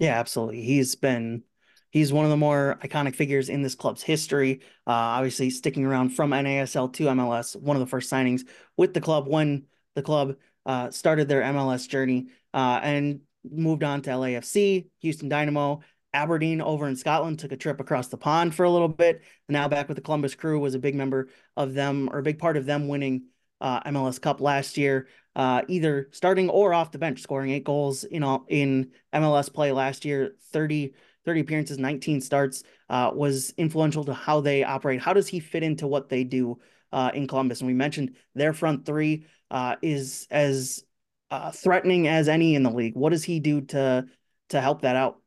[0.00, 0.62] Yeah, absolutely.
[0.62, 1.44] He's been
[1.90, 4.62] he's one of the more iconic figures in this club's history.
[4.84, 8.42] Uh, obviously, sticking around from NASL to MLS, one of the first signings
[8.76, 10.34] with the club when the club
[10.66, 15.82] uh, started their MLS journey uh, and moved on to LAFC, Houston Dynamo,
[16.16, 19.22] Aberdeen over in Scotland, took a trip across the pond for a little bit.
[19.48, 22.38] Now back with the Columbus Crew, was a big member of them or a big
[22.38, 23.26] part of them winning
[23.60, 28.04] uh, MLS Cup last year, uh, either starting or off the bench, scoring eight goals
[28.04, 30.94] in all, in MLS play last year, 30,
[31.26, 35.00] 30 appearances, 19 starts, uh, was influential to how they operate.
[35.00, 36.58] How does he fit into what they do
[36.92, 37.60] uh, in Columbus?
[37.60, 40.82] And we mentioned their front three uh, is as
[41.30, 42.94] uh, threatening as any in the league.
[42.94, 44.06] What does he do to
[44.50, 45.20] to help that out?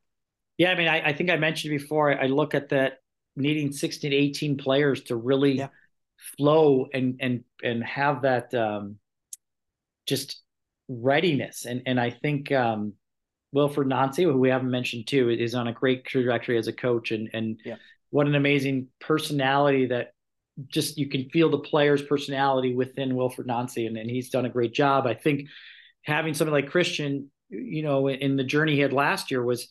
[0.60, 2.22] Yeah, I mean, I, I think I mentioned before.
[2.22, 3.00] I look at that
[3.38, 5.70] needing 16 to 18 players to really yeah.
[6.38, 8.98] flow and and and have that um,
[10.06, 10.44] just
[10.90, 11.66] readiness.
[11.66, 12.94] And and I think um,
[13.56, 17.12] Wilfried Nancy, who we haven't mentioned too, is on a great trajectory as a coach.
[17.12, 17.78] And and yeah.
[18.10, 20.12] what an amazing personality that
[20.68, 24.50] just you can feel the player's personality within Wilfried Nancy, and, and he's done a
[24.50, 25.08] great job.
[25.08, 25.48] I think
[26.02, 29.70] having something like Christian, you know, in the journey he had last year was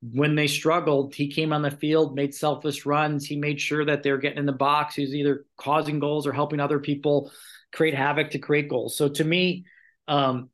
[0.00, 3.26] when they struggled, he came on the field, made selfless runs.
[3.26, 4.94] He made sure that they're getting in the box.
[4.94, 7.32] He was either causing goals or helping other people
[7.72, 8.96] create havoc to create goals.
[8.96, 9.66] So to me,
[10.06, 10.50] um,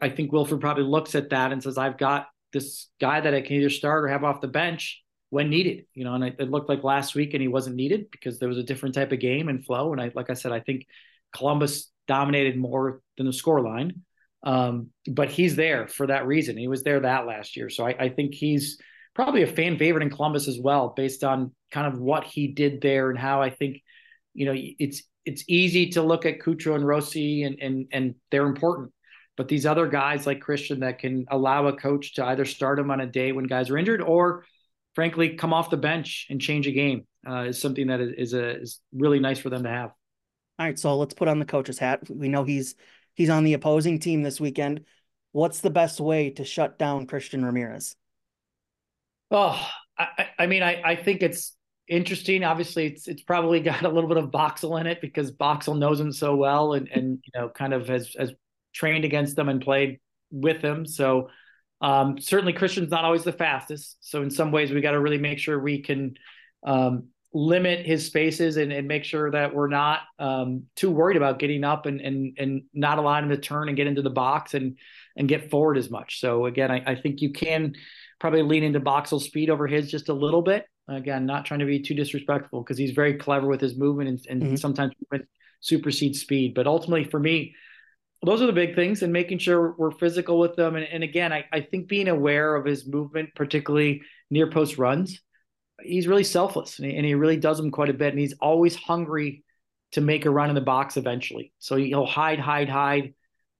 [0.00, 3.42] I think Wilfried probably looks at that and says, I've got this guy that I
[3.42, 6.50] can either start or have off the bench when needed, you know, and it, it
[6.50, 9.20] looked like last week and he wasn't needed because there was a different type of
[9.20, 9.92] game and flow.
[9.92, 10.86] And I, like I said, I think
[11.34, 14.02] Columbus dominated more than the score line.
[14.42, 16.56] Um, but he's there for that reason.
[16.56, 17.68] He was there that last year.
[17.68, 18.78] So I, I, think he's
[19.14, 22.80] probably a fan favorite in Columbus as well, based on kind of what he did
[22.80, 23.82] there and how I think,
[24.34, 28.46] you know, it's it's easy to look at Cucho and Rossi and and and they're
[28.46, 28.92] important.
[29.36, 32.90] But these other guys like Christian that can allow a coach to either start him
[32.90, 34.44] on a day when guys are injured or
[34.94, 38.34] frankly come off the bench and change a game uh, is something that is, is
[38.34, 39.90] a is really nice for them to have.
[40.58, 42.00] All right, so let's put on the coach's hat.
[42.08, 42.74] We know he's
[43.18, 44.84] He's on the opposing team this weekend.
[45.32, 47.96] What's the best way to shut down Christian Ramirez?
[49.32, 49.60] Oh,
[49.98, 51.56] I, I mean, I, I think it's
[51.88, 52.44] interesting.
[52.44, 55.98] Obviously, it's it's probably got a little bit of Boxall in it because Boxall knows
[55.98, 58.32] him so well and and you know kind of has has
[58.72, 59.98] trained against them and played
[60.30, 60.86] with him.
[60.86, 61.30] So
[61.80, 63.96] um, certainly Christian's not always the fastest.
[63.98, 66.14] So in some ways, we got to really make sure we can
[66.64, 71.38] um, limit his spaces and, and, make sure that we're not um, too worried about
[71.38, 74.54] getting up and and and not allowing him to turn and get into the box
[74.54, 74.78] and
[75.16, 76.20] and get forward as much.
[76.20, 77.74] So again, I, I think you can
[78.18, 80.64] probably lean into Boxall's speed over his just a little bit.
[80.88, 84.26] Again, not trying to be too disrespectful because he's very clever with his movement and,
[84.30, 84.56] and mm-hmm.
[84.56, 84.94] sometimes
[85.60, 86.54] supersedes speed.
[86.54, 87.54] But ultimately, for me,
[88.24, 90.76] those are the big things and making sure we're physical with them.
[90.76, 95.20] And, and again, I, I think being aware of his movement, particularly near post runs,
[95.82, 98.10] he's really selfless and he, and he really does them quite a bit.
[98.10, 99.44] And he's always hungry
[99.92, 101.52] to make a run in the box eventually.
[101.58, 103.14] So he'll hide, hide, hide,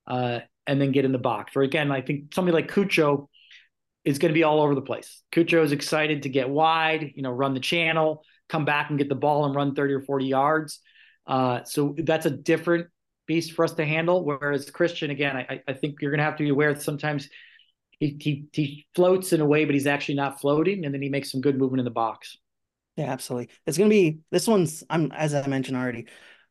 [0.06, 1.56] uh, and then get in the box.
[1.56, 3.28] Or again, I think somebody like Cucho
[4.04, 5.22] is going to be all over the place.
[5.32, 9.08] Cucho is excited to get wide, you know, run the channel, come back and get
[9.08, 10.80] the ball and run 30 or 40 yards.
[11.26, 12.88] Uh, so that's a different
[13.26, 14.24] beast for us to handle.
[14.24, 17.28] Whereas Christian, again, I, I think you're going to have to be aware that sometimes
[17.98, 21.08] he, he, he floats in a way, but he's actually not floating, and then he
[21.08, 22.36] makes some good movement in the box.
[22.96, 23.50] Yeah, absolutely.
[23.66, 24.84] It's going to be this one's.
[24.90, 26.06] I'm as I mentioned already.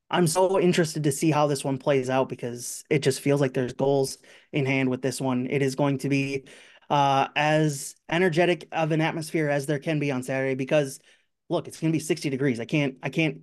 [0.09, 3.53] I'm so interested to see how this one plays out because it just feels like
[3.53, 4.17] there's goals
[4.53, 5.47] in hand with this one.
[5.47, 6.45] It is going to be
[6.89, 11.01] uh, as energetic of an atmosphere as there can be on Saturday because
[11.49, 12.59] look, it's going to be 60 degrees.
[12.61, 13.41] I can't I can't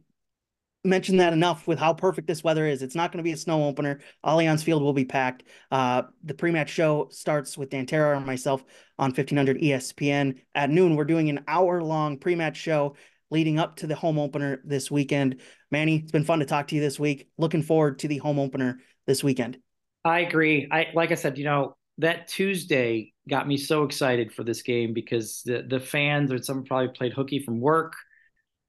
[0.85, 2.83] mention that enough with how perfect this weather is.
[2.83, 4.01] It's not going to be a snow opener.
[4.25, 5.45] Allianz Field will be packed.
[5.71, 8.63] Uh, the pre-match show starts with Dan Terra and myself
[8.99, 10.95] on 1500 ESPN at noon.
[10.95, 12.97] We're doing an hour-long pre-match show
[13.31, 15.41] leading up to the home opener this weekend.
[15.71, 17.29] Manny, it's been fun to talk to you this week.
[17.39, 19.59] Looking forward to the home opener this weekend.
[20.05, 20.69] I agree.
[20.71, 24.93] I like I said, you know, that Tuesday got me so excited for this game
[24.93, 27.95] because the the fans or some probably played hooky from work.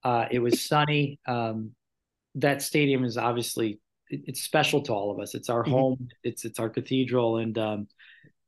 [0.04, 1.20] Uh, it was sunny.
[1.28, 1.72] Um,
[2.36, 3.80] that stadium is obviously
[4.10, 5.34] it's special to all of us.
[5.34, 5.72] It's our mm-hmm.
[5.72, 6.08] home.
[6.24, 7.88] It's it's our cathedral, and um,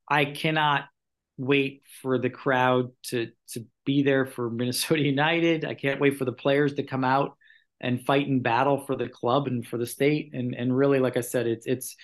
[0.10, 0.86] I cannot
[1.38, 5.66] wait for the crowd to to be there for Minnesota United.
[5.66, 7.38] I can't wait for the players to come out
[7.80, 10.32] and fight and battle for the club and for the state.
[10.34, 11.96] And and really, like I said, it's it's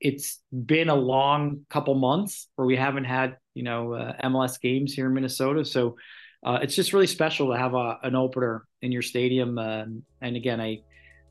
[0.00, 4.92] it's been a long couple months where we haven't had you know uh, MLS games
[4.92, 5.64] here in Minnesota.
[5.64, 5.96] So
[6.44, 9.58] uh, it's just really special to have a, an opener in your stadium.
[9.58, 9.84] Uh,
[10.20, 10.80] and again, I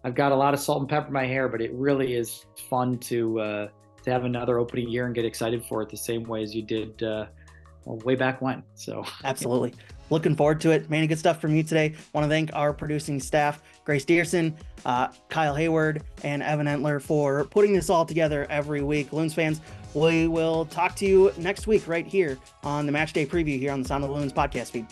[0.03, 2.45] I've got a lot of salt and pepper in my hair, but it really is
[2.69, 3.67] fun to uh,
[4.03, 6.63] to have another opening year and get excited for it the same way as you
[6.63, 7.25] did uh,
[7.85, 8.63] way back when.
[8.75, 9.73] So absolutely.
[10.09, 10.89] Looking forward to it.
[10.89, 11.95] Manny good stuff from you today.
[12.13, 14.53] Want to thank our producing staff, Grace Dearson,
[14.85, 19.13] uh, Kyle Hayward, and Evan Entler for putting this all together every week.
[19.13, 19.61] Loons fans,
[19.93, 23.71] we will talk to you next week right here on the Match Day Preview here
[23.71, 24.85] on the Sound of the Loons podcast feed.